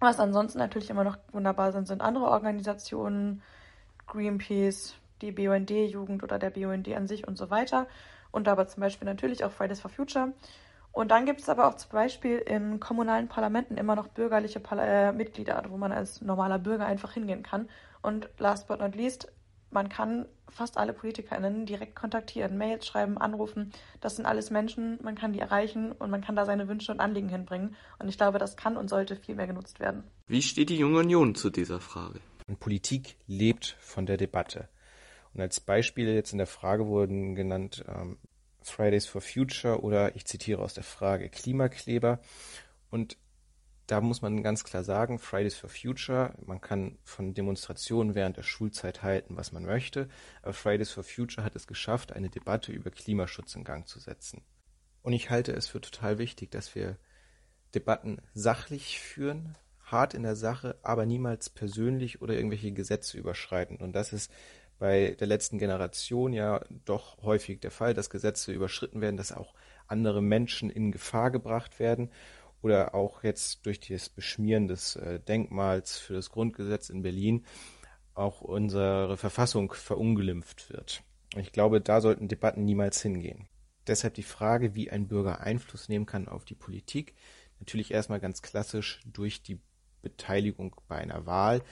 [0.00, 3.42] was ansonsten natürlich immer noch wunderbar sind, sind andere Organisationen,
[4.08, 7.86] Greenpeace, die BUND-Jugend oder der BUND an sich und so weiter.
[8.32, 10.32] Und aber zum Beispiel natürlich auch Fridays for Future.
[10.92, 15.08] Und dann gibt es aber auch zum Beispiel in kommunalen Parlamenten immer noch bürgerliche Parla
[15.08, 17.68] äh, Mitglieder, wo man als normaler Bürger einfach hingehen kann.
[18.02, 19.32] Und last but not least,
[19.70, 23.72] man kann fast alle PolitikerInnen direkt kontaktieren, Mails schreiben, anrufen.
[24.02, 27.00] Das sind alles Menschen, man kann die erreichen und man kann da seine Wünsche und
[27.00, 27.74] Anliegen hinbringen.
[27.98, 30.04] Und ich glaube, das kann und sollte viel mehr genutzt werden.
[30.26, 32.20] Wie steht die Junge Union zu dieser Frage?
[32.46, 34.68] Und Politik lebt von der Debatte.
[35.32, 38.18] Und als Beispiele jetzt in der Frage wurden genannt ähm,
[38.70, 42.20] Fridays for Future oder ich zitiere aus der Frage Klimakleber.
[42.90, 43.16] Und
[43.86, 48.42] da muss man ganz klar sagen, Fridays for Future, man kann von Demonstrationen während der
[48.42, 50.08] Schulzeit halten, was man möchte,
[50.42, 54.42] aber Fridays for Future hat es geschafft, eine Debatte über Klimaschutz in Gang zu setzen.
[55.02, 56.96] Und ich halte es für total wichtig, dass wir
[57.74, 63.76] Debatten sachlich führen, hart in der Sache, aber niemals persönlich oder irgendwelche Gesetze überschreiten.
[63.76, 64.32] Und das ist
[64.82, 69.54] bei der letzten Generation ja doch häufig der Fall, dass Gesetze überschritten werden, dass auch
[69.86, 72.10] andere Menschen in Gefahr gebracht werden
[72.62, 77.46] oder auch jetzt durch das Beschmieren des äh, Denkmals für das Grundgesetz in Berlin
[78.14, 81.04] auch unsere Verfassung verunglimpft wird.
[81.36, 83.46] Ich glaube, da sollten Debatten niemals hingehen.
[83.86, 87.14] Deshalb die Frage, wie ein Bürger Einfluss nehmen kann auf die Politik.
[87.60, 89.60] Natürlich erstmal ganz klassisch durch die
[90.02, 91.62] Beteiligung bei einer Wahl.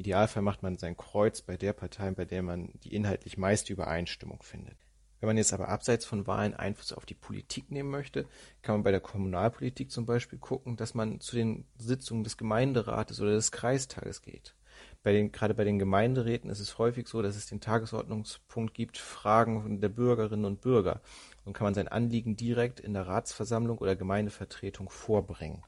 [0.00, 4.42] Idealfall macht man sein Kreuz bei der Partei, bei der man die inhaltlich meiste Übereinstimmung
[4.42, 4.78] findet.
[5.20, 8.24] Wenn man jetzt aber abseits von Wahlen Einfluss auf die Politik nehmen möchte,
[8.62, 13.20] kann man bei der Kommunalpolitik zum Beispiel gucken, dass man zu den Sitzungen des Gemeinderates
[13.20, 14.54] oder des Kreistages geht.
[15.02, 18.96] Bei den, gerade bei den Gemeinderäten ist es häufig so, dass es den Tagesordnungspunkt gibt,
[18.96, 21.02] Fragen der Bürgerinnen und Bürger.
[21.44, 25.62] Und kann man sein Anliegen direkt in der Ratsversammlung oder Gemeindevertretung vorbringen.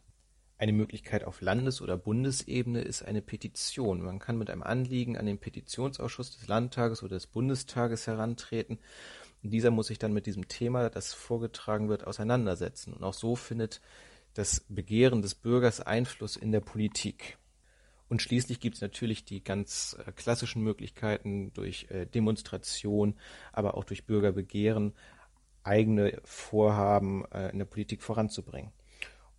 [0.62, 4.01] Eine Möglichkeit auf Landes- oder Bundesebene ist eine Petition.
[4.01, 8.79] Man kann mit einem Anliegen an den Petitionsausschuss des Landtages oder des Bundestages herantreten
[9.42, 12.92] und dieser muss sich dann mit diesem Thema, das vorgetragen wird, auseinandersetzen.
[12.92, 13.81] Und auch so findet
[14.35, 17.38] das Begehren des Bürgers Einfluss in der Politik.
[18.09, 23.16] Und schließlich gibt es natürlich die ganz äh, klassischen Möglichkeiten durch äh, Demonstration,
[23.53, 24.92] aber auch durch Bürgerbegehren,
[25.64, 28.70] eigene Vorhaben äh, in der Politik voranzubringen.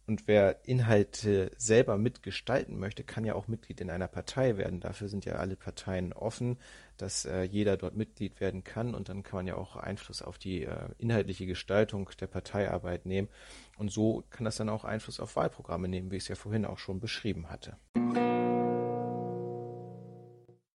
[0.05, 4.81] Und wer Inhalte selber mitgestalten möchte, kann ja auch Mitglied in einer Partei werden.
[4.81, 6.57] Dafür sind ja alle Parteien offen,
[6.97, 8.95] dass äh, jeder dort Mitglied werden kann.
[8.95, 13.29] Und dann kann man ja auch Einfluss auf die äh, inhaltliche Gestaltung der Parteiarbeit nehmen.
[13.77, 16.65] Und so kann das dann auch Einfluss auf Wahlprogramme nehmen, wie ich es ja vorhin
[16.65, 17.77] auch schon beschrieben hatte.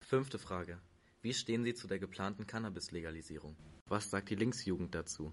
[0.00, 0.78] Fünfte Frage.
[1.22, 3.56] Wie stehen Sie zu der geplanten Cannabis-Legalisierung?
[3.86, 5.32] Was sagt die Linksjugend dazu?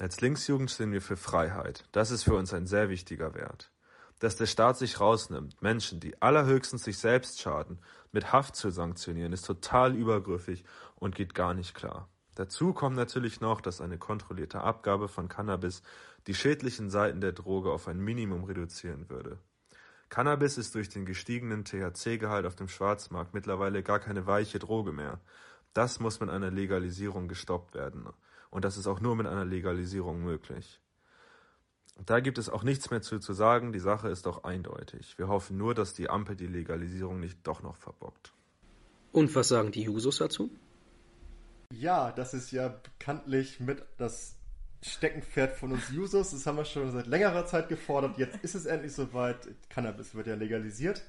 [0.00, 1.88] Als Linksjugend stehen wir für Freiheit.
[1.90, 3.72] Das ist für uns ein sehr wichtiger Wert.
[4.20, 7.80] Dass der Staat sich rausnimmt, Menschen, die allerhöchstens sich selbst schaden,
[8.12, 12.08] mit Haft zu sanktionieren, ist total übergriffig und geht gar nicht klar.
[12.36, 15.82] Dazu kommt natürlich noch, dass eine kontrollierte Abgabe von Cannabis
[16.28, 19.38] die schädlichen Seiten der Droge auf ein Minimum reduzieren würde.
[20.10, 25.20] Cannabis ist durch den gestiegenen THC-Gehalt auf dem Schwarzmarkt mittlerweile gar keine weiche Droge mehr.
[25.72, 28.08] Das muss mit einer Legalisierung gestoppt werden.
[28.50, 30.80] Und das ist auch nur mit einer Legalisierung möglich.
[32.06, 33.72] Da gibt es auch nichts mehr zu, zu sagen.
[33.72, 35.18] Die Sache ist doch eindeutig.
[35.18, 38.32] Wir hoffen nur, dass die Ampel die Legalisierung nicht doch noch verbockt.
[39.12, 40.50] Und was sagen die Jusos dazu?
[41.72, 44.36] Ja, das ist ja bekanntlich mit das
[44.82, 46.30] Steckenpferd von uns Jusos.
[46.30, 48.16] Das haben wir schon seit längerer Zeit gefordert.
[48.16, 49.48] Jetzt ist es endlich soweit.
[49.68, 51.04] Cannabis wird ja legalisiert.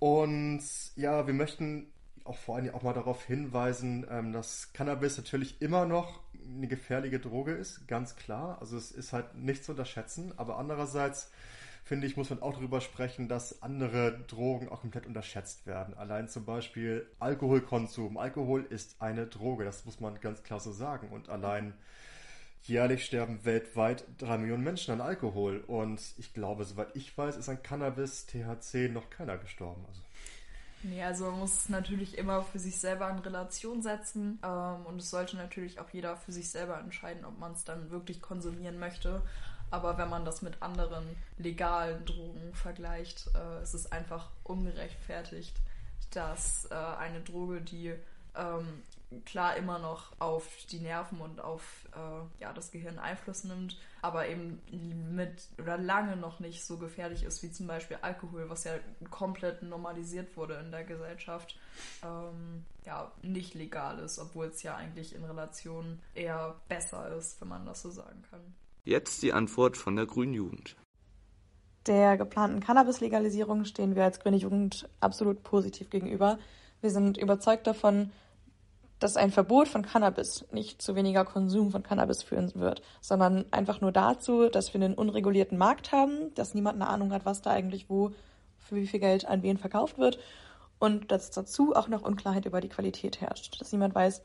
[0.00, 0.62] Und
[0.96, 1.93] ja, wir möchten
[2.24, 7.20] auch vor allem auch mal darauf hinweisen, ähm, dass Cannabis natürlich immer noch eine gefährliche
[7.20, 8.58] Droge ist, ganz klar.
[8.60, 11.30] Also es ist halt nicht zu unterschätzen, aber andererseits
[11.84, 15.94] finde ich, muss man auch darüber sprechen, dass andere Drogen auch komplett unterschätzt werden.
[15.94, 18.16] Allein zum Beispiel Alkoholkonsum.
[18.16, 21.08] Alkohol ist eine Droge, das muss man ganz klar so sagen.
[21.08, 21.74] Und allein
[22.62, 25.62] jährlich sterben weltweit drei Millionen Menschen an Alkohol.
[25.66, 29.84] Und ich glaube, soweit ich weiß, ist an Cannabis, THC noch keiner gestorben.
[29.86, 30.00] Also
[30.84, 35.00] Nee, also man muss es natürlich immer für sich selber in Relation setzen ähm, und
[35.00, 38.78] es sollte natürlich auch jeder für sich selber entscheiden, ob man es dann wirklich konsumieren
[38.78, 39.22] möchte.
[39.70, 41.04] Aber wenn man das mit anderen
[41.38, 45.56] legalen Drogen vergleicht, äh, ist es einfach ungerechtfertigt,
[46.10, 47.94] dass äh, eine Droge, die
[48.36, 48.82] ähm,
[49.22, 54.28] klar immer noch auf die Nerven und auf äh, ja, das Gehirn Einfluss nimmt, aber
[54.28, 54.60] eben
[55.14, 58.72] mit oder lange noch nicht so gefährlich ist wie zum Beispiel Alkohol, was ja
[59.10, 61.58] komplett normalisiert wurde in der Gesellschaft,
[62.02, 67.48] ähm, ja, nicht legal ist, obwohl es ja eigentlich in Relation eher besser ist, wenn
[67.48, 68.40] man das so sagen kann.
[68.84, 70.76] Jetzt die Antwort von der Grünen Jugend.
[71.86, 76.38] Der geplanten Cannabis-Legalisierung stehen wir als Grüne Jugend absolut positiv gegenüber.
[76.80, 78.10] Wir sind überzeugt davon,
[79.04, 83.82] dass ein Verbot von Cannabis nicht zu weniger Konsum von Cannabis führen wird, sondern einfach
[83.82, 87.50] nur dazu, dass wir einen unregulierten Markt haben, dass niemand eine Ahnung hat, was da
[87.50, 88.12] eigentlich wo
[88.56, 90.18] für wie viel Geld an wen verkauft wird
[90.78, 94.22] und dass dazu auch noch Unklarheit über die Qualität herrscht, dass niemand weiß,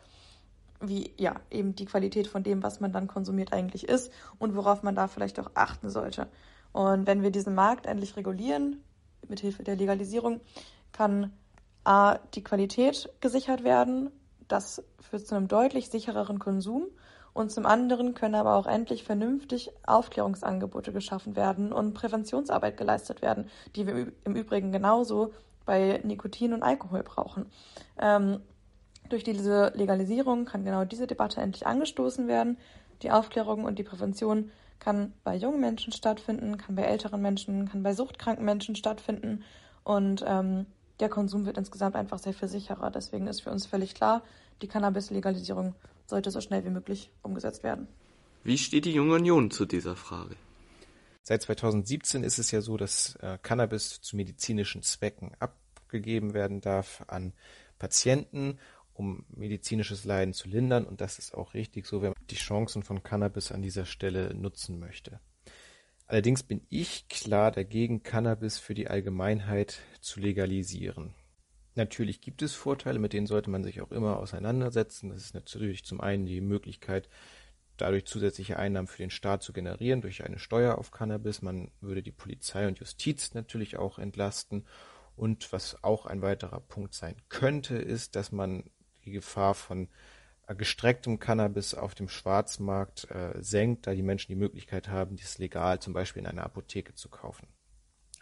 [0.79, 4.81] wie ja eben die Qualität von dem, was man dann konsumiert, eigentlich ist und worauf
[4.81, 6.29] man da vielleicht auch achten sollte.
[6.71, 8.81] Und wenn wir diesen Markt endlich regulieren,
[9.27, 10.39] mithilfe der Legalisierung,
[10.93, 11.33] kann
[11.83, 14.09] A, die Qualität gesichert werden,
[14.49, 16.87] das führt zu einem deutlich sichereren Konsum
[17.33, 23.49] und zum anderen können aber auch endlich vernünftig Aufklärungsangebote geschaffen werden und Präventionsarbeit geleistet werden,
[23.75, 25.31] die wir im Übrigen genauso
[25.65, 27.45] bei Nikotin und Alkohol brauchen.
[27.99, 28.41] Ähm,
[29.09, 32.57] durch diese Legalisierung kann genau diese Debatte endlich angestoßen werden.
[33.01, 37.83] Die Aufklärung und die Prävention kann bei jungen Menschen stattfinden, kann bei älteren Menschen, kann
[37.83, 39.43] bei suchtkranken Menschen stattfinden
[39.83, 40.65] und ähm,
[40.99, 42.91] der Konsum wird insgesamt einfach sehr viel sicherer.
[42.91, 44.23] Deswegen ist für uns völlig klar,
[44.61, 47.87] die Cannabis-Legalisierung sollte so schnell wie möglich umgesetzt werden.
[48.43, 50.35] Wie steht die Junge Union zu dieser Frage?
[51.23, 57.03] Seit 2017 ist es ja so, dass äh, Cannabis zu medizinischen Zwecken abgegeben werden darf
[57.07, 57.33] an
[57.77, 58.57] Patienten,
[58.93, 60.85] um medizinisches Leiden zu lindern.
[60.85, 64.33] Und das ist auch richtig so, wenn man die Chancen von Cannabis an dieser Stelle
[64.33, 65.19] nutzen möchte.
[66.09, 71.13] Allerdings bin ich klar dagegen, Cannabis für die Allgemeinheit zu legalisieren.
[71.75, 75.09] Natürlich gibt es Vorteile, mit denen sollte man sich auch immer auseinandersetzen.
[75.09, 77.09] Das ist natürlich zum einen die Möglichkeit,
[77.77, 81.43] dadurch zusätzliche Einnahmen für den Staat zu generieren durch eine Steuer auf Cannabis.
[81.43, 84.65] Man würde die Polizei und Justiz natürlich auch entlasten.
[85.15, 88.63] Und was auch ein weiterer Punkt sein könnte, ist, dass man
[89.05, 89.89] die Gefahr von
[90.55, 95.79] gestrecktem Cannabis auf dem Schwarzmarkt äh, senkt, da die Menschen die Möglichkeit haben, dies legal
[95.79, 97.47] zum Beispiel in einer Apotheke zu kaufen.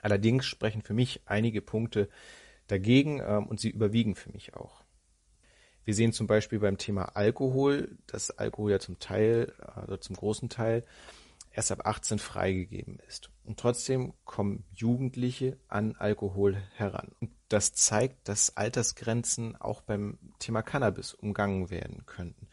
[0.02, 2.10] Allerdings sprechen für mich einige Punkte
[2.68, 4.84] dagegen ähm, und sie überwiegen für mich auch.
[5.86, 10.50] Wir sehen zum Beispiel beim Thema Alkohol, dass Alkohol ja zum Teil, also zum großen
[10.50, 10.84] Teil,
[11.54, 13.30] erst ab 18 freigegeben ist.
[13.46, 17.14] Und trotzdem kommen Jugendliche an Alkohol heran.
[17.22, 22.48] Und das zeigt, dass Altersgrenzen auch beim Thema Cannabis umgangen werden könnten.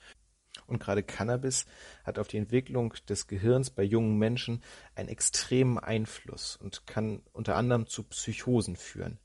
[0.66, 1.66] Und gerade Cannabis
[2.04, 4.62] hat auf die Entwicklung des Gehirns bei jungen Menschen
[4.94, 9.18] einen extremen Einfluss und kann unter anderem zu Psychosen führen.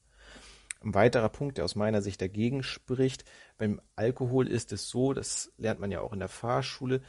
[0.81, 3.25] Ein weiterer Punkt, der aus meiner Sicht dagegen spricht,
[3.57, 7.01] beim Alkohol ist es so, das lernt man ja auch in der Fahrschule,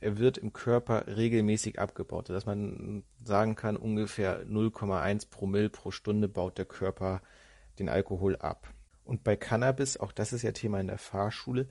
[0.00, 6.28] er wird im Körper regelmäßig abgebaut, dass man sagen kann, ungefähr 0,1 Promille pro Stunde
[6.28, 7.20] baut der Körper
[7.78, 8.72] den Alkohol ab.
[9.04, 11.68] Und bei Cannabis, auch das ist ja Thema in der Fahrschule,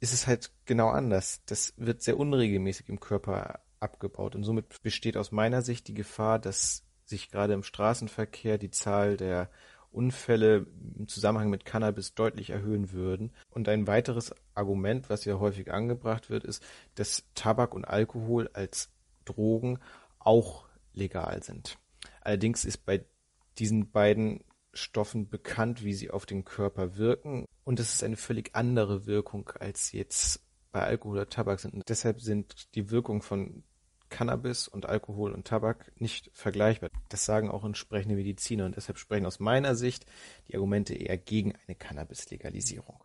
[0.00, 1.42] ist es halt genau anders.
[1.46, 4.34] Das wird sehr unregelmäßig im Körper abgebaut.
[4.34, 9.16] Und somit besteht aus meiner Sicht die Gefahr, dass sich gerade im Straßenverkehr die Zahl
[9.16, 9.50] der
[9.90, 10.66] Unfälle
[10.98, 13.32] im Zusammenhang mit Cannabis deutlich erhöhen würden.
[13.50, 16.62] Und ein weiteres Argument, was ja häufig angebracht wird, ist,
[16.96, 18.90] dass Tabak und Alkohol als
[19.24, 19.78] Drogen
[20.18, 21.78] auch legal sind.
[22.20, 23.04] Allerdings ist bei
[23.58, 24.42] diesen beiden
[24.74, 27.46] Stoffen bekannt, wie sie auf den Körper wirken.
[27.64, 30.40] Und es ist eine völlig andere Wirkung als jetzt
[30.72, 31.74] bei Alkohol oder Tabak sind.
[31.74, 33.62] Und deshalb sind die Wirkungen von
[34.10, 36.90] Cannabis und Alkohol und Tabak nicht vergleichbar.
[37.08, 40.06] Das sagen auch entsprechende Mediziner und deshalb sprechen aus meiner Sicht
[40.48, 43.02] die Argumente eher gegen eine Cannabis-Legalisierung.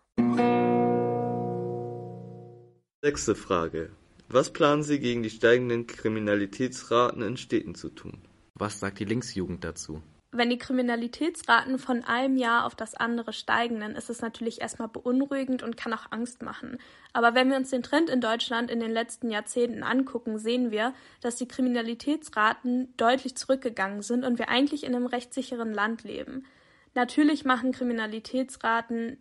[3.02, 3.92] Sechste Frage.
[4.28, 8.22] Was planen Sie gegen die steigenden Kriminalitätsraten in Städten zu tun?
[8.54, 10.04] Was sagt die Linksjugend dazu?
[10.32, 14.88] Wenn die Kriminalitätsraten von einem Jahr auf das andere steigen, dann ist es natürlich erstmal
[14.88, 16.78] beunruhigend und kann auch Angst machen.
[17.14, 20.94] Aber wenn wir uns den Trend in Deutschland in den letzten Jahrzehnten angucken, sehen wir,
[21.22, 26.46] dass die Kriminalitätsraten deutlich zurückgegangen sind und wir eigentlich in einem rechtssicheren Land leben.
[26.94, 29.18] Natürlich machen Kriminalitätsraten,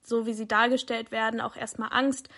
[0.00, 2.30] so wie sie dargestellt werden, auch erstmal Angst.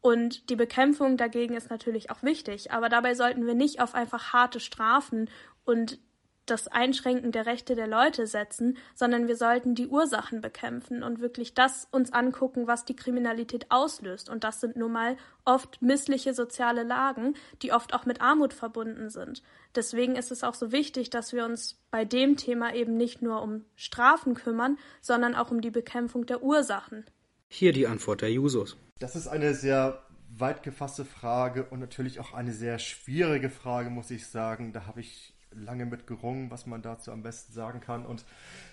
[0.00, 4.32] Und die Bekämpfung dagegen ist natürlich auch wichtig, aber dabei sollten wir nicht auf einfach
[4.32, 5.30] harte Strafen
[5.64, 6.00] und
[6.46, 11.54] das Einschränken der Rechte der Leute setzen, sondern wir sollten die Ursachen bekämpfen und wirklich
[11.54, 14.28] das uns angucken, was die Kriminalität auslöst.
[14.28, 19.10] Und das sind nun mal oft missliche soziale Lagen, die oft auch mit Armut verbunden
[19.10, 19.42] sind.
[19.74, 23.42] Deswegen ist es auch so wichtig, dass wir uns bei dem Thema eben nicht nur
[23.42, 27.04] um Strafen kümmern, sondern auch um die Bekämpfung der Ursachen.
[27.48, 28.76] Hier die Antwort der Jusos.
[28.98, 30.02] Das ist eine sehr
[30.36, 34.72] weit gefasste Frage und natürlich auch eine sehr schwierige Frage, muss ich sagen.
[34.72, 38.06] Da habe ich lange mit gerungen, was man dazu am besten sagen kann.
[38.06, 38.24] Und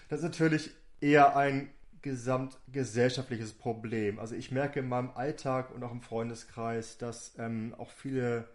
[0.09, 0.71] das ist natürlich
[1.01, 1.69] eher ein
[2.01, 4.19] gesamtgesellschaftliches Problem.
[4.19, 8.47] Also ich merke in meinem Alltag und auch im Freundeskreis, dass ähm, auch viele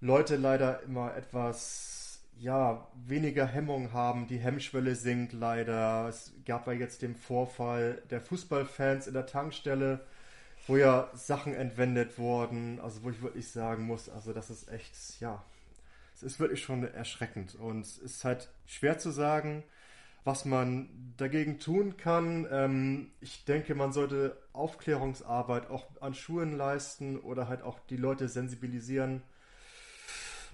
[0.00, 4.26] Leute leider immer etwas ja, weniger Hemmung haben.
[4.26, 6.08] Die Hemmschwelle sinkt leider.
[6.08, 10.00] Es gab ja jetzt den Vorfall der Fußballfans in der Tankstelle,
[10.66, 12.80] wo ja Sachen entwendet wurden.
[12.80, 15.44] Also wo ich wirklich sagen muss, also das ist echt, ja,
[16.22, 17.54] es ist wirklich schon erschreckend.
[17.54, 19.64] Und es ist halt schwer zu sagen,
[20.24, 22.46] was man dagegen tun kann.
[22.50, 28.28] Ähm, ich denke, man sollte Aufklärungsarbeit auch an Schulen leisten oder halt auch die Leute
[28.28, 29.22] sensibilisieren.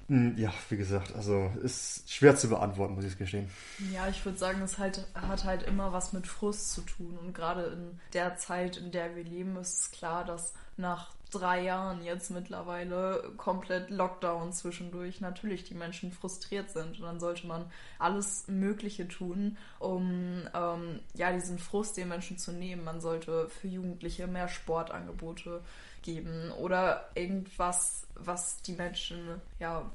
[0.08, 3.50] Hm, ja, wie gesagt, also ist schwer zu beantworten, muss ich gestehen.
[3.92, 7.18] Ja, ich würde sagen, es halt, hat halt immer was mit Frust zu tun.
[7.18, 11.62] Und gerade in der Zeit, in der wir leben, ist es klar, dass nach drei
[11.64, 16.98] Jahren jetzt mittlerweile komplett Lockdown zwischendurch natürlich die Menschen frustriert sind.
[16.98, 22.52] Und dann sollte man alles Mögliche tun, um ähm, ja diesen Frust den Menschen zu
[22.52, 22.84] nehmen.
[22.84, 25.60] Man sollte für Jugendliche mehr Sportangebote
[26.02, 29.90] geben oder irgendwas, was die Menschen ja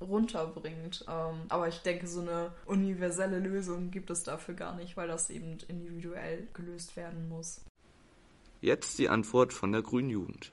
[0.00, 1.04] runterbringt.
[1.08, 5.30] Ähm, aber ich denke, so eine universelle Lösung gibt es dafür gar nicht, weil das
[5.30, 7.60] eben individuell gelöst werden muss.
[8.62, 10.52] Jetzt die Antwort von der Grünen Jugend.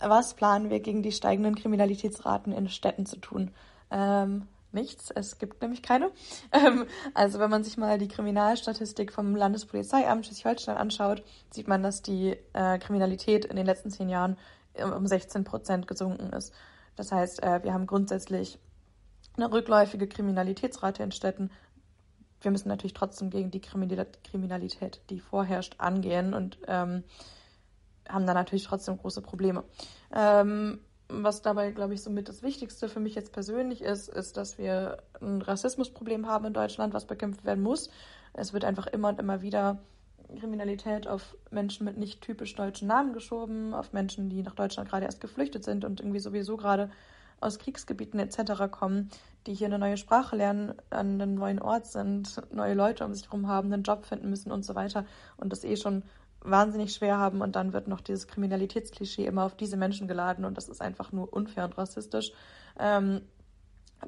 [0.00, 3.50] Was planen wir gegen die steigenden Kriminalitätsraten in Städten zu tun?
[3.90, 5.10] Ähm, nichts.
[5.10, 6.10] Es gibt nämlich keine.
[6.52, 12.02] Ähm, also wenn man sich mal die Kriminalstatistik vom Landespolizeiamt Schleswig-Holstein anschaut, sieht man, dass
[12.02, 14.36] die äh, Kriminalität in den letzten zehn Jahren
[14.82, 16.52] um 16 Prozent gesunken ist.
[16.96, 18.58] Das heißt, äh, wir haben grundsätzlich
[19.36, 21.50] eine rückläufige Kriminalitätsrate in Städten.
[22.40, 27.04] Wir müssen natürlich trotzdem gegen die Kriminalität, die vorherrscht, angehen und ähm,
[28.10, 29.64] haben da natürlich trotzdem große Probleme.
[30.14, 34.58] Ähm, was dabei, glaube ich, somit das Wichtigste für mich jetzt persönlich ist, ist, dass
[34.58, 37.90] wir ein Rassismusproblem haben in Deutschland, was bekämpft werden muss.
[38.32, 39.78] Es wird einfach immer und immer wieder
[40.38, 45.06] Kriminalität auf Menschen mit nicht typisch deutschen Namen geschoben, auf Menschen, die nach Deutschland gerade
[45.06, 46.90] erst geflüchtet sind und irgendwie sowieso gerade
[47.40, 48.70] aus Kriegsgebieten etc.
[48.70, 49.10] kommen,
[49.46, 53.24] die hier eine neue Sprache lernen, an einem neuen Ort sind, neue Leute um sich
[53.26, 55.06] herum haben, einen Job finden müssen und so weiter
[55.38, 56.02] und das eh schon
[56.42, 60.56] wahnsinnig schwer haben und dann wird noch dieses Kriminalitätsklischee immer auf diese Menschen geladen und
[60.56, 62.32] das ist einfach nur unfair und rassistisch.
[62.78, 63.22] Ähm,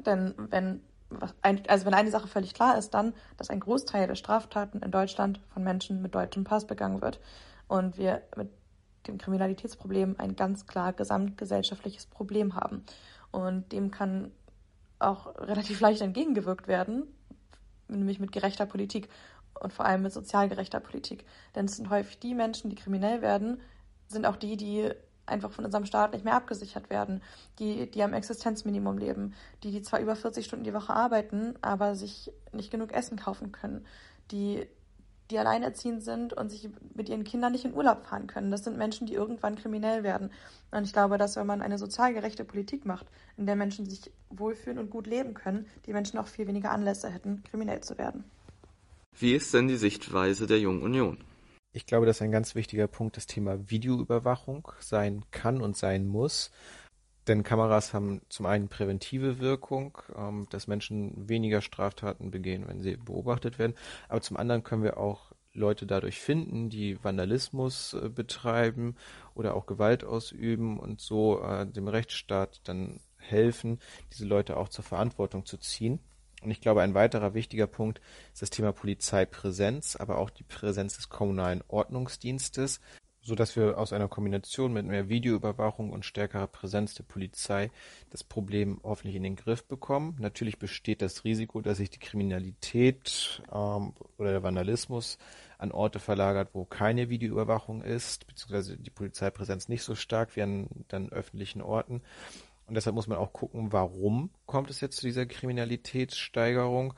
[0.06, 0.80] denn wenn
[1.42, 5.40] also wenn eine Sache völlig klar ist, dann, dass ein Großteil der Straftaten in Deutschland
[5.52, 7.20] von Menschen mit deutschem Pass begangen wird
[7.68, 8.50] und wir mit
[9.06, 12.84] dem Kriminalitätsproblem ein ganz klar gesamtgesellschaftliches Problem haben.
[13.30, 14.30] Und dem kann
[14.98, 17.04] auch relativ leicht entgegengewirkt werden,
[17.88, 19.08] nämlich mit gerechter Politik
[19.60, 21.24] und vor allem mit sozial gerechter Politik.
[21.54, 23.60] Denn es sind häufig die Menschen, die kriminell werden,
[24.08, 24.90] sind auch die, die
[25.26, 27.22] einfach von unserem Staat nicht mehr abgesichert werden,
[27.58, 31.94] die, die am Existenzminimum leben, die, die zwar über 40 Stunden die Woche arbeiten, aber
[31.94, 33.86] sich nicht genug Essen kaufen können,
[34.30, 34.66] die,
[35.30, 38.50] die alleinerziehend sind und sich mit ihren Kindern nicht in Urlaub fahren können.
[38.50, 40.30] Das sind Menschen, die irgendwann kriminell werden.
[40.70, 44.12] Und ich glaube, dass wenn man eine sozial gerechte Politik macht, in der Menschen sich
[44.30, 48.24] wohlfühlen und gut leben können, die Menschen auch viel weniger Anlässe hätten, kriminell zu werden.
[49.18, 51.18] Wie ist denn die Sichtweise der Jungen Union?
[51.72, 56.50] Ich glaube, dass ein ganz wichtiger Punkt das Thema Videoüberwachung sein kann und sein muss.
[57.28, 62.96] Denn Kameras haben zum einen präventive Wirkung, ähm, dass Menschen weniger Straftaten begehen, wenn sie
[62.96, 63.74] beobachtet werden.
[64.08, 68.96] Aber zum anderen können wir auch Leute dadurch finden, die Vandalismus äh, betreiben
[69.34, 73.78] oder auch Gewalt ausüben und so äh, dem Rechtsstaat dann helfen,
[74.12, 76.00] diese Leute auch zur Verantwortung zu ziehen.
[76.42, 78.00] Und ich glaube, ein weiterer wichtiger Punkt
[78.32, 82.80] ist das Thema Polizeipräsenz, aber auch die Präsenz des kommunalen Ordnungsdienstes,
[83.22, 87.70] so dass wir aus einer Kombination mit mehr Videoüberwachung und stärkerer Präsenz der Polizei
[88.10, 90.16] das Problem hoffentlich in den Griff bekommen.
[90.18, 95.18] Natürlich besteht das Risiko, dass sich die Kriminalität ähm, oder der Vandalismus
[95.58, 100.66] an Orte verlagert, wo keine Videoüberwachung ist, beziehungsweise die Polizeipräsenz nicht so stark wie an
[100.88, 102.02] dann öffentlichen Orten.
[102.72, 106.94] Und deshalb muss man auch gucken, warum kommt es jetzt zu dieser Kriminalitätssteigerung.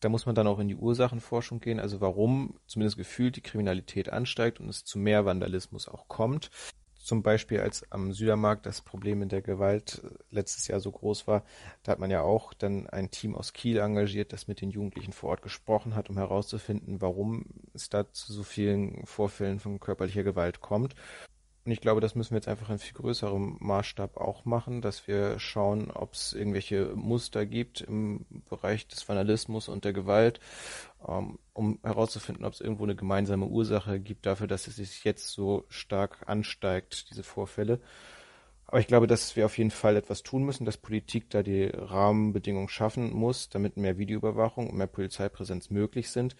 [0.00, 4.10] Da muss man dann auch in die Ursachenforschung gehen, also warum zumindest gefühlt die Kriminalität
[4.10, 6.50] ansteigt und es zu mehr Vandalismus auch kommt.
[6.92, 11.44] Zum Beispiel als am Südermarkt das Problem mit der Gewalt letztes Jahr so groß war,
[11.82, 15.14] da hat man ja auch dann ein Team aus Kiel engagiert, das mit den Jugendlichen
[15.14, 20.24] vor Ort gesprochen hat, um herauszufinden, warum es da zu so vielen Vorfällen von körperlicher
[20.24, 20.94] Gewalt kommt.
[21.64, 25.06] Und ich glaube, das müssen wir jetzt einfach in viel größerem Maßstab auch machen, dass
[25.06, 30.40] wir schauen, ob es irgendwelche Muster gibt im Bereich des Vandalismus und der Gewalt
[31.06, 35.28] ähm, um herauszufinden, ob es irgendwo eine gemeinsame Ursache gibt dafür, dass es sich jetzt
[35.28, 37.80] so stark ansteigt, diese Vorfälle.
[38.66, 41.64] Aber ich glaube, dass wir auf jeden Fall etwas tun müssen, dass Politik da die
[41.64, 46.36] Rahmenbedingungen schaffen muss, damit mehr Videoüberwachung und mehr Polizeipräsenz möglich sind.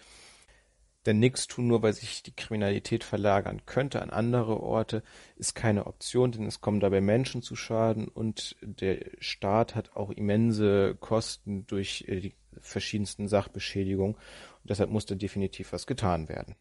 [1.05, 5.01] Denn nichts tun, nur weil sich die Kriminalität verlagern könnte an andere Orte,
[5.35, 10.11] ist keine Option, denn es kommen dabei Menschen zu Schaden und der Staat hat auch
[10.11, 14.15] immense Kosten durch äh, die verschiedensten Sachbeschädigungen.
[14.15, 16.55] Und deshalb musste definitiv was getan werden.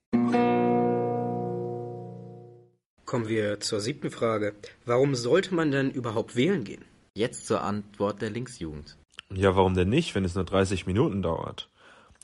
[3.05, 4.55] Kommen wir zur siebten Frage.
[4.87, 6.85] Warum sollte man denn überhaupt wählen gehen?
[7.15, 8.97] Jetzt zur Antwort der Linksjugend.
[9.35, 11.70] Ja, warum denn nicht, wenn es nur 30 Minuten dauert?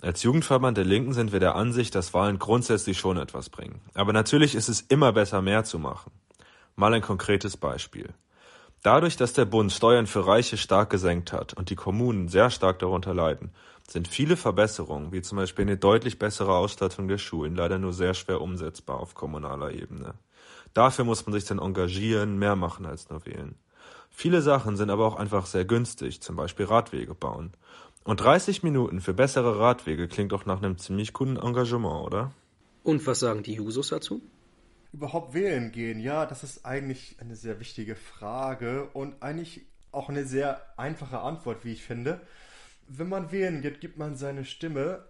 [0.02, 3.80] Als Jugendverband der Linken sind wir der Ansicht, dass Wahlen grundsätzlich schon etwas bringen.
[3.94, 6.12] Aber natürlich ist es immer besser, mehr zu machen.
[6.74, 8.12] Mal ein konkretes Beispiel.
[8.82, 12.78] Dadurch, dass der Bund Steuern für Reiche stark gesenkt hat und die Kommunen sehr stark
[12.78, 13.50] darunter leiden,
[13.88, 18.12] sind viele Verbesserungen, wie zum Beispiel eine deutlich bessere Ausstattung der Schulen, leider nur sehr
[18.12, 20.14] schwer umsetzbar auf kommunaler Ebene.
[20.74, 23.56] Dafür muss man sich dann engagieren, mehr machen als nur wählen.
[24.10, 27.52] Viele Sachen sind aber auch einfach sehr günstig, zum Beispiel Radwege bauen.
[28.06, 32.32] Und 30 Minuten für bessere Radwege klingt doch nach einem ziemlich guten Engagement, oder?
[32.82, 34.22] Und was sagen die Jusos dazu?
[34.92, 40.24] Überhaupt wählen gehen, ja, das ist eigentlich eine sehr wichtige Frage und eigentlich auch eine
[40.24, 42.20] sehr einfache Antwort, wie ich finde.
[42.88, 45.04] Wenn man wählen geht, gibt man seine Stimme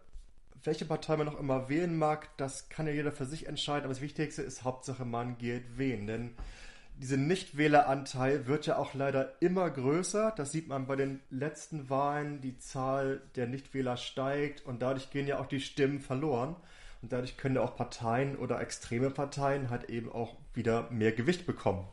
[0.66, 3.94] welche Partei man noch immer wählen mag, das kann ja jeder für sich entscheiden, aber
[3.94, 6.06] das Wichtigste ist Hauptsache, man geht wählen.
[6.06, 6.34] Denn
[6.98, 10.32] dieser Nichtwähleranteil wird ja auch leider immer größer.
[10.36, 12.40] Das sieht man bei den letzten Wahlen.
[12.40, 16.56] Die Zahl der Nichtwähler steigt und dadurch gehen ja auch die Stimmen verloren.
[17.02, 21.46] Und dadurch können ja auch Parteien oder extreme Parteien halt eben auch wieder mehr Gewicht
[21.46, 21.86] bekommen.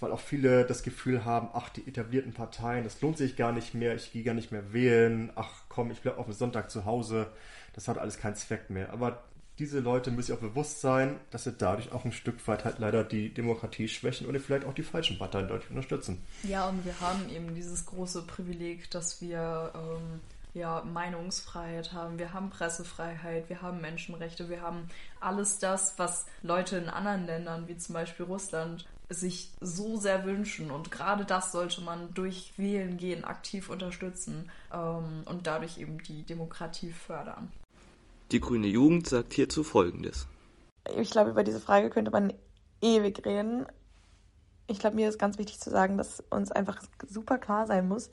[0.00, 3.74] Weil auch viele das Gefühl haben, ach, die etablierten Parteien, das lohnt sich gar nicht
[3.74, 6.84] mehr, ich gehe gar nicht mehr wählen, ach komm, ich bleibe auf dem Sonntag zu
[6.84, 7.30] Hause
[7.74, 8.92] das hat alles keinen Zweck mehr.
[8.92, 9.24] Aber
[9.58, 12.78] diese Leute müssen sich auch bewusst sein, dass sie dadurch auch ein Stück weit halt
[12.78, 16.22] leider die Demokratie schwächen oder vielleicht auch die falschen Parteien deutlich unterstützen.
[16.42, 20.20] Ja, und wir haben eben dieses große Privileg, dass wir ähm,
[20.54, 24.88] ja Meinungsfreiheit haben, wir haben Pressefreiheit, wir haben Menschenrechte, wir haben
[25.20, 30.70] alles das, was Leute in anderen Ländern, wie zum Beispiel Russland, sich so sehr wünschen.
[30.70, 36.22] Und gerade das sollte man durch Wählen gehen aktiv unterstützen ähm, und dadurch eben die
[36.22, 37.52] Demokratie fördern.
[38.32, 40.26] Die grüne Jugend sagt hierzu Folgendes.
[40.96, 42.32] Ich glaube, über diese Frage könnte man
[42.80, 43.66] ewig reden.
[44.66, 48.10] Ich glaube, mir ist ganz wichtig zu sagen, dass uns einfach super klar sein muss,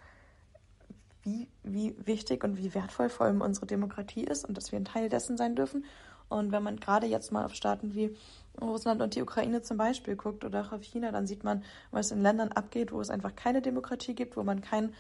[1.24, 4.86] wie, wie wichtig und wie wertvoll vor allem unsere Demokratie ist und dass wir ein
[4.86, 5.86] Teil dessen sein dürfen.
[6.30, 8.16] Und wenn man gerade jetzt mal auf Staaten wie
[8.59, 12.12] Russland und die Ukraine zum Beispiel guckt oder auch auf China, dann sieht man, was
[12.12, 14.93] in Ländern abgeht, wo es einfach keine Demokratie gibt, wo man kein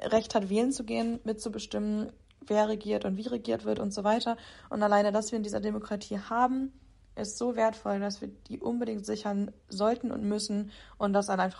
[0.00, 2.10] Recht hat, wählen zu gehen, mitzubestimmen,
[2.46, 4.36] wer regiert und wie regiert wird und so weiter.
[4.70, 6.72] Und alleine, dass wir in dieser Demokratie haben,
[7.16, 11.52] ist so wertvoll, dass wir die unbedingt sichern sollten und müssen und das allein,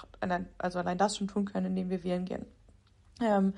[0.56, 2.46] also allein das schon tun können, indem wir wählen gehen.
[3.20, 3.54] Ähm,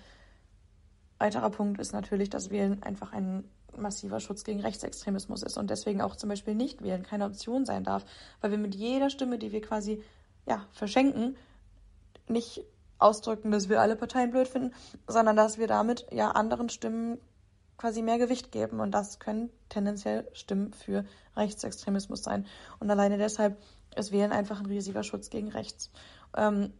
[1.18, 3.44] weiterer Punkt ist natürlich, dass Wählen einfach ein
[3.76, 7.84] massiver Schutz gegen Rechtsextremismus ist und deswegen auch zum Beispiel nicht wählen keine Option sein
[7.84, 8.04] darf,
[8.40, 10.02] weil wir mit jeder Stimme, die wir quasi
[10.46, 11.36] ja, verschenken,
[12.26, 12.64] nicht
[13.00, 14.74] ausdrücken, dass wir alle Parteien blöd finden,
[15.06, 17.18] sondern dass wir damit ja anderen Stimmen
[17.76, 18.80] quasi mehr Gewicht geben.
[18.80, 21.04] Und das können tendenziell Stimmen für
[21.36, 22.46] Rechtsextremismus sein.
[22.78, 23.56] Und alleine deshalb
[23.96, 25.90] ist Wählen einfach ein riesiger Schutz gegen Rechts.
[26.36, 26.72] Ähm,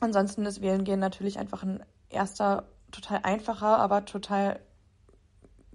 [0.00, 4.60] ansonsten ist Wählen gehen natürlich einfach ein erster, total einfacher, aber total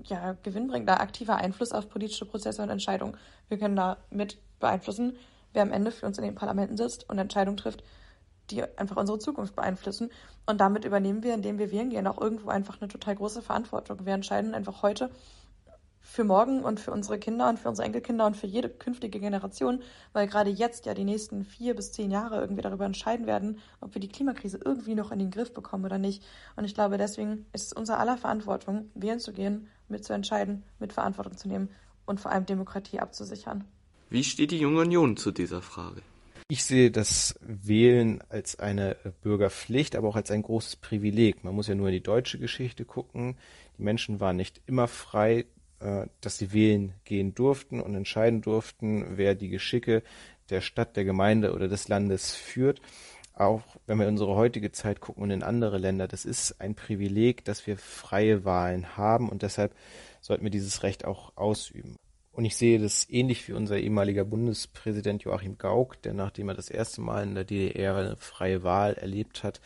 [0.04, 3.18] ja, gewinnbringender, aktiver Einfluss auf politische Prozesse und Entscheidungen.
[3.50, 5.18] Wir können da mit beeinflussen,
[5.54, 7.84] wer am Ende für uns in den Parlamenten sitzt und Entscheidungen trifft,
[8.52, 10.12] die einfach unsere Zukunft beeinflussen.
[10.46, 14.06] Und damit übernehmen wir, indem wir wählen gehen, auch irgendwo einfach eine total große Verantwortung.
[14.06, 15.10] Wir entscheiden einfach heute
[16.02, 19.82] für morgen und für unsere Kinder und für unsere Enkelkinder und für jede künftige Generation,
[20.14, 23.94] weil gerade jetzt ja die nächsten vier bis zehn Jahre irgendwie darüber entscheiden werden, ob
[23.94, 26.24] wir die Klimakrise irgendwie noch in den Griff bekommen oder nicht.
[26.56, 31.38] Und ich glaube, deswegen ist es unser aller Verantwortung, wählen zu gehen, mitzuentscheiden, mit Verantwortung
[31.38, 31.70] zu nehmen
[32.06, 33.64] und vor allem Demokratie abzusichern.
[34.10, 36.02] Wie steht die Junge Union zu dieser Frage?
[36.52, 41.46] Ich sehe das Wählen als eine Bürgerpflicht, aber auch als ein großes Privileg.
[41.46, 43.38] Man muss ja nur in die deutsche Geschichte gucken.
[43.78, 45.46] Die Menschen waren nicht immer frei,
[45.80, 50.04] äh, dass sie wählen gehen durften und entscheiden durften, wer die Geschicke
[50.50, 52.82] der Stadt, der Gemeinde oder des Landes führt.
[53.34, 56.76] Auch wenn wir in unsere heutige Zeit gucken und in andere Länder, das ist ein
[56.76, 59.74] Privileg, dass wir freie Wahlen haben und deshalb
[60.20, 61.96] sollten wir dieses Recht auch ausüben.
[62.32, 66.70] Und ich sehe das ähnlich wie unser ehemaliger Bundespräsident Joachim Gauck, der nachdem er das
[66.70, 69.60] erste Mal in der DDR eine freie Wahl erlebt hat,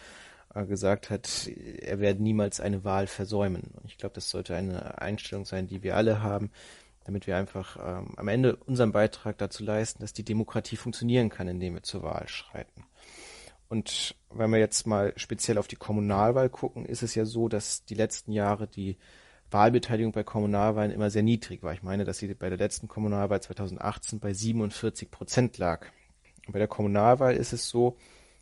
[0.53, 3.71] äh, gesagt hat, er werde niemals eine Wahl versäumen.
[3.75, 6.49] Und ich glaube, das sollte eine Einstellung sein, die wir alle haben,
[7.03, 11.47] damit wir einfach ähm, am Ende unseren Beitrag dazu leisten, dass die Demokratie funktionieren kann,
[11.47, 12.85] indem wir zur Wahl schreiten.
[13.69, 17.85] Und wenn wir jetzt mal speziell auf die Kommunalwahl gucken, ist es ja so, dass
[17.85, 18.97] die letzten Jahre die
[19.51, 21.73] Wahlbeteiligung bei Kommunalwahlen immer sehr niedrig war.
[21.73, 25.85] Ich meine, dass sie bei der letzten Kommunalwahl 2018 bei 47 Prozent lag.
[26.45, 27.97] Und bei der Kommunalwahl ist es so,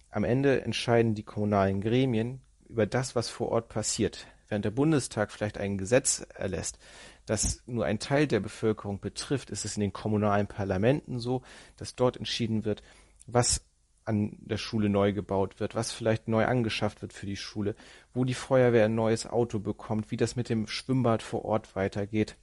[0.09, 4.27] am Ende entscheiden die kommunalen Gremien über das, was vor Ort passiert.
[4.47, 6.77] Während der Bundestag vielleicht ein Gesetz erlässt,
[7.25, 11.41] das nur ein Teil der Bevölkerung betrifft, ist es in den kommunalen Parlamenten so,
[11.77, 12.83] dass dort entschieden wird,
[13.25, 13.61] was
[14.05, 17.75] an der Schule neu gebaut wird, was vielleicht neu angeschafft wird für die Schule,
[18.13, 22.35] wo die Feuerwehr ein neues Auto bekommt, wie das mit dem Schwimmbad vor Ort weitergeht.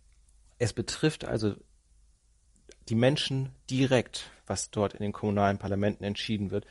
[0.59, 1.55] Es betrifft also
[2.89, 6.67] die Menschen direkt, was dort in den kommunalen Parlamenten entschieden wird.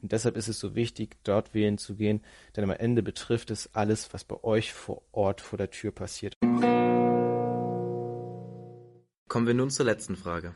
[0.00, 2.22] Und deshalb ist es so wichtig, dort wählen zu gehen,
[2.56, 6.36] denn am Ende betrifft es alles, was bei euch vor Ort vor der Tür passiert.
[9.28, 10.54] Kommen wir nun zur letzten Frage.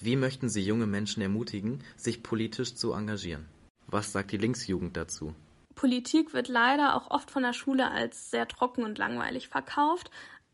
[0.00, 3.46] Wie möchten Sie junge Menschen ermutigen, sich politisch zu engagieren?
[3.86, 5.34] Was sagt die Linksjugend dazu?
[5.74, 10.10] Politik wird leider auch oft von der Schule als sehr trocken und langweilig verkauft.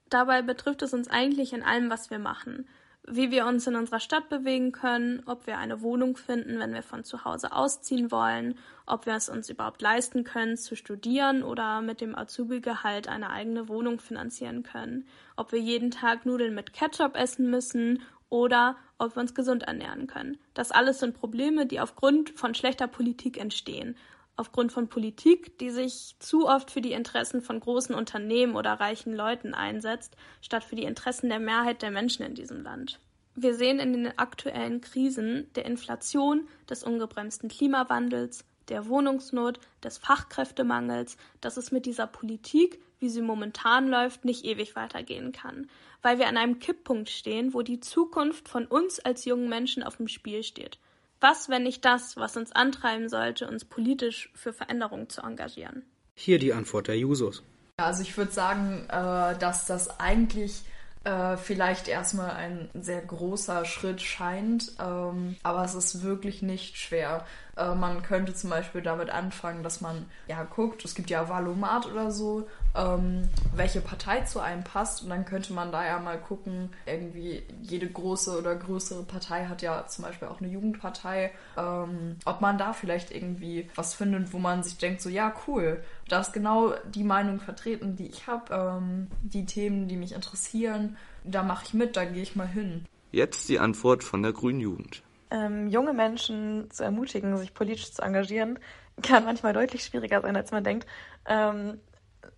[0.08, 2.66] Dabei betrifft es uns eigentlich in allem, was wir machen
[3.06, 6.82] wie wir uns in unserer Stadt bewegen können, ob wir eine Wohnung finden, wenn wir
[6.82, 11.82] von zu Hause ausziehen wollen, ob wir es uns überhaupt leisten können, zu studieren oder
[11.82, 17.14] mit dem Azubi-Gehalt eine eigene Wohnung finanzieren können, ob wir jeden Tag Nudeln mit Ketchup
[17.14, 20.38] essen müssen oder ob wir uns gesund ernähren können.
[20.54, 23.96] Das alles sind Probleme, die aufgrund von schlechter Politik entstehen.
[24.36, 29.14] Aufgrund von Politik, die sich zu oft für die Interessen von großen Unternehmen oder reichen
[29.14, 32.98] Leuten einsetzt, statt für die Interessen der Mehrheit der Menschen in diesem Land.
[33.36, 41.16] Wir sehen in den aktuellen Krisen der Inflation, des ungebremsten Klimawandels, der Wohnungsnot, des Fachkräftemangels,
[41.40, 45.68] dass es mit dieser Politik, wie sie momentan läuft, nicht ewig weitergehen kann,
[46.02, 49.96] weil wir an einem Kipppunkt stehen, wo die Zukunft von uns als jungen Menschen auf
[49.96, 50.78] dem Spiel steht.
[51.20, 55.82] Was, wenn nicht das, was uns antreiben sollte, uns politisch für Veränderungen zu engagieren?
[56.14, 57.42] Hier die Antwort der Jusos.
[57.76, 60.62] Also ich würde sagen, äh, dass das eigentlich
[61.04, 67.26] äh, vielleicht erstmal ein sehr großer Schritt scheint, ähm, aber es ist wirklich nicht schwer.
[67.56, 71.86] Äh, man könnte zum Beispiel damit anfangen, dass man ja guckt, es gibt ja Valomat
[71.86, 76.18] oder so, ähm, welche Partei zu einem passt und dann könnte man da ja mal
[76.18, 82.16] gucken, irgendwie jede große oder größere Partei hat ja zum Beispiel auch eine Jugendpartei, ähm,
[82.24, 86.20] ob man da vielleicht irgendwie was findet, wo man sich denkt, so ja cool, da
[86.20, 91.42] ist genau die Meinung vertreten, die ich habe, ähm, die Themen, die mich interessieren, da
[91.42, 92.86] mache ich mit, da gehe ich mal hin.
[93.12, 95.03] Jetzt die Antwort von der Grünen Jugend.
[95.34, 98.60] Ähm, junge Menschen zu ermutigen, sich politisch zu engagieren,
[99.02, 100.86] kann manchmal deutlich schwieriger sein, als man denkt.
[101.26, 101.80] Ähm,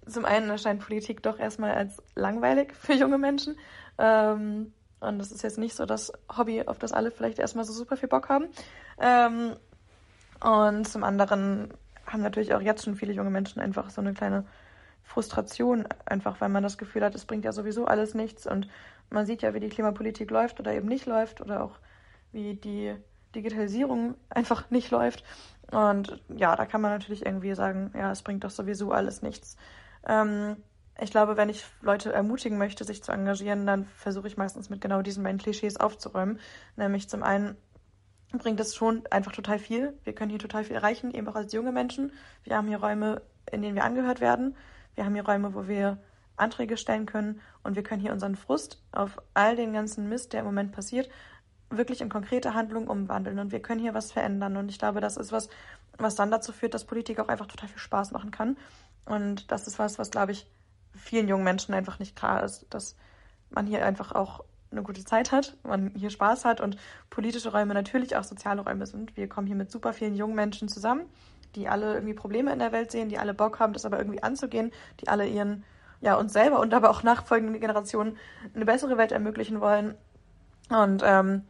[0.06, 3.58] zum einen erscheint Politik doch erstmal als langweilig für junge Menschen.
[3.98, 7.72] Ähm, und das ist jetzt nicht so das Hobby, auf das alle vielleicht erstmal so
[7.74, 8.46] super viel Bock haben.
[8.98, 9.56] Ähm,
[10.40, 11.68] und zum anderen
[12.06, 14.46] haben natürlich auch jetzt schon viele junge Menschen einfach so eine kleine
[15.02, 18.46] Frustration, einfach weil man das Gefühl hat, es bringt ja sowieso alles nichts.
[18.46, 18.68] Und
[19.10, 21.78] man sieht ja, wie die Klimapolitik läuft oder eben nicht läuft oder auch
[22.32, 22.94] wie die
[23.34, 25.24] Digitalisierung einfach nicht läuft.
[25.70, 29.56] Und ja, da kann man natürlich irgendwie sagen, ja, es bringt doch sowieso alles nichts.
[30.06, 30.56] Ähm,
[30.98, 34.80] ich glaube, wenn ich Leute ermutigen möchte, sich zu engagieren, dann versuche ich meistens mit
[34.80, 36.40] genau diesen beiden Klischees aufzuräumen.
[36.76, 37.56] Nämlich zum einen
[38.32, 39.98] bringt es schon einfach total viel.
[40.04, 42.12] Wir können hier total viel erreichen, eben auch als junge Menschen.
[42.44, 44.56] Wir haben hier Räume, in denen wir angehört werden.
[44.94, 45.98] Wir haben hier Räume, wo wir
[46.36, 50.40] Anträge stellen können und wir können hier unseren Frust auf all den ganzen Mist, der
[50.40, 51.08] im Moment passiert,
[51.70, 54.56] wirklich in konkrete Handlungen umwandeln und wir können hier was verändern.
[54.56, 55.48] Und ich glaube, das ist was,
[55.98, 58.56] was dann dazu führt, dass Politik auch einfach total viel Spaß machen kann.
[59.04, 60.46] Und das ist was, was, glaube ich,
[60.94, 62.96] vielen jungen Menschen einfach nicht klar ist, dass
[63.50, 66.76] man hier einfach auch eine gute Zeit hat, man hier Spaß hat und
[67.10, 69.16] politische Räume natürlich auch soziale Räume sind.
[69.16, 71.06] Wir kommen hier mit super vielen jungen Menschen zusammen,
[71.54, 74.22] die alle irgendwie Probleme in der Welt sehen, die alle Bock haben, das aber irgendwie
[74.22, 75.64] anzugehen, die alle ihren,
[76.00, 78.16] ja, uns selber und aber auch nachfolgenden Generationen
[78.54, 79.94] eine bessere Welt ermöglichen wollen.
[80.68, 81.42] Und ähm,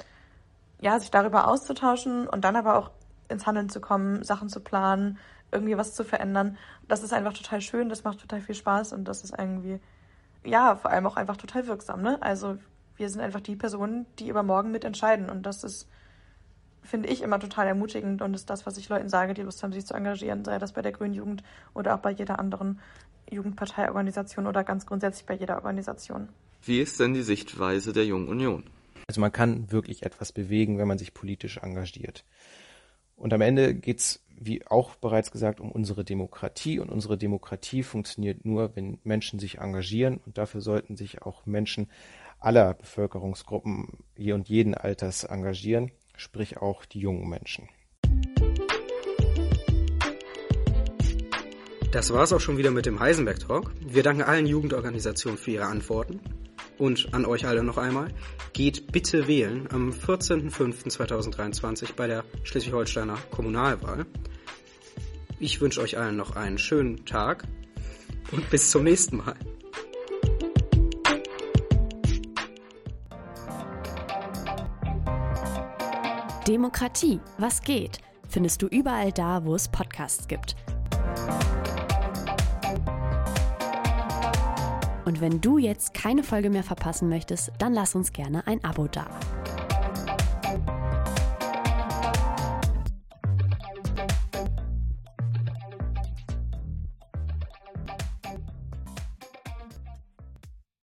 [0.80, 2.90] ja, sich darüber auszutauschen und dann aber auch
[3.28, 5.18] ins Handeln zu kommen, Sachen zu planen,
[5.50, 6.58] irgendwie was zu verändern.
[6.88, 9.80] Das ist einfach total schön, das macht total viel Spaß und das ist irgendwie,
[10.44, 12.02] ja, vor allem auch einfach total wirksam.
[12.02, 12.20] Ne?
[12.20, 12.58] Also
[12.96, 15.88] wir sind einfach die Personen, die über morgen mitentscheiden und das ist,
[16.82, 19.72] finde ich, immer total ermutigend und ist das, was ich Leuten sage, die Lust haben,
[19.72, 21.42] sich zu engagieren, sei das bei der Grünen Jugend
[21.74, 22.80] oder auch bei jeder anderen
[23.30, 26.28] Jugendparteiorganisation oder ganz grundsätzlich bei jeder Organisation.
[26.62, 28.64] Wie ist denn die Sichtweise der Jungen Union?
[29.09, 32.24] Also man kann wirklich etwas bewegen, wenn man sich politisch engagiert.
[33.14, 36.80] Und am Ende geht es, wie auch bereits gesagt, um unsere Demokratie.
[36.80, 40.18] Und unsere Demokratie funktioniert nur, wenn Menschen sich engagieren.
[40.26, 41.88] Und dafür sollten sich auch Menschen
[42.40, 47.68] aller Bevölkerungsgruppen je und jeden Alters engagieren, sprich auch die jungen Menschen.
[51.92, 53.72] Das war's auch schon wieder mit dem Heisenberg Talk.
[53.80, 56.20] Wir danken allen Jugendorganisationen für ihre Antworten.
[56.79, 58.09] Und an euch alle noch einmal,
[58.53, 64.07] geht bitte wählen am 14.05.2023 bei der Schleswig-Holsteiner Kommunalwahl.
[65.39, 67.45] Ich wünsche euch allen noch einen schönen Tag
[68.33, 69.35] und bis zum nächsten Mal.
[76.47, 77.99] Demokratie, was geht?
[78.29, 80.57] Findest du überall da, wo es Podcasts gibt.
[85.07, 88.88] Und wenn du jetzt keine Folge mehr verpassen möchtest, dann lass uns gerne ein Abo
[88.88, 89.07] da.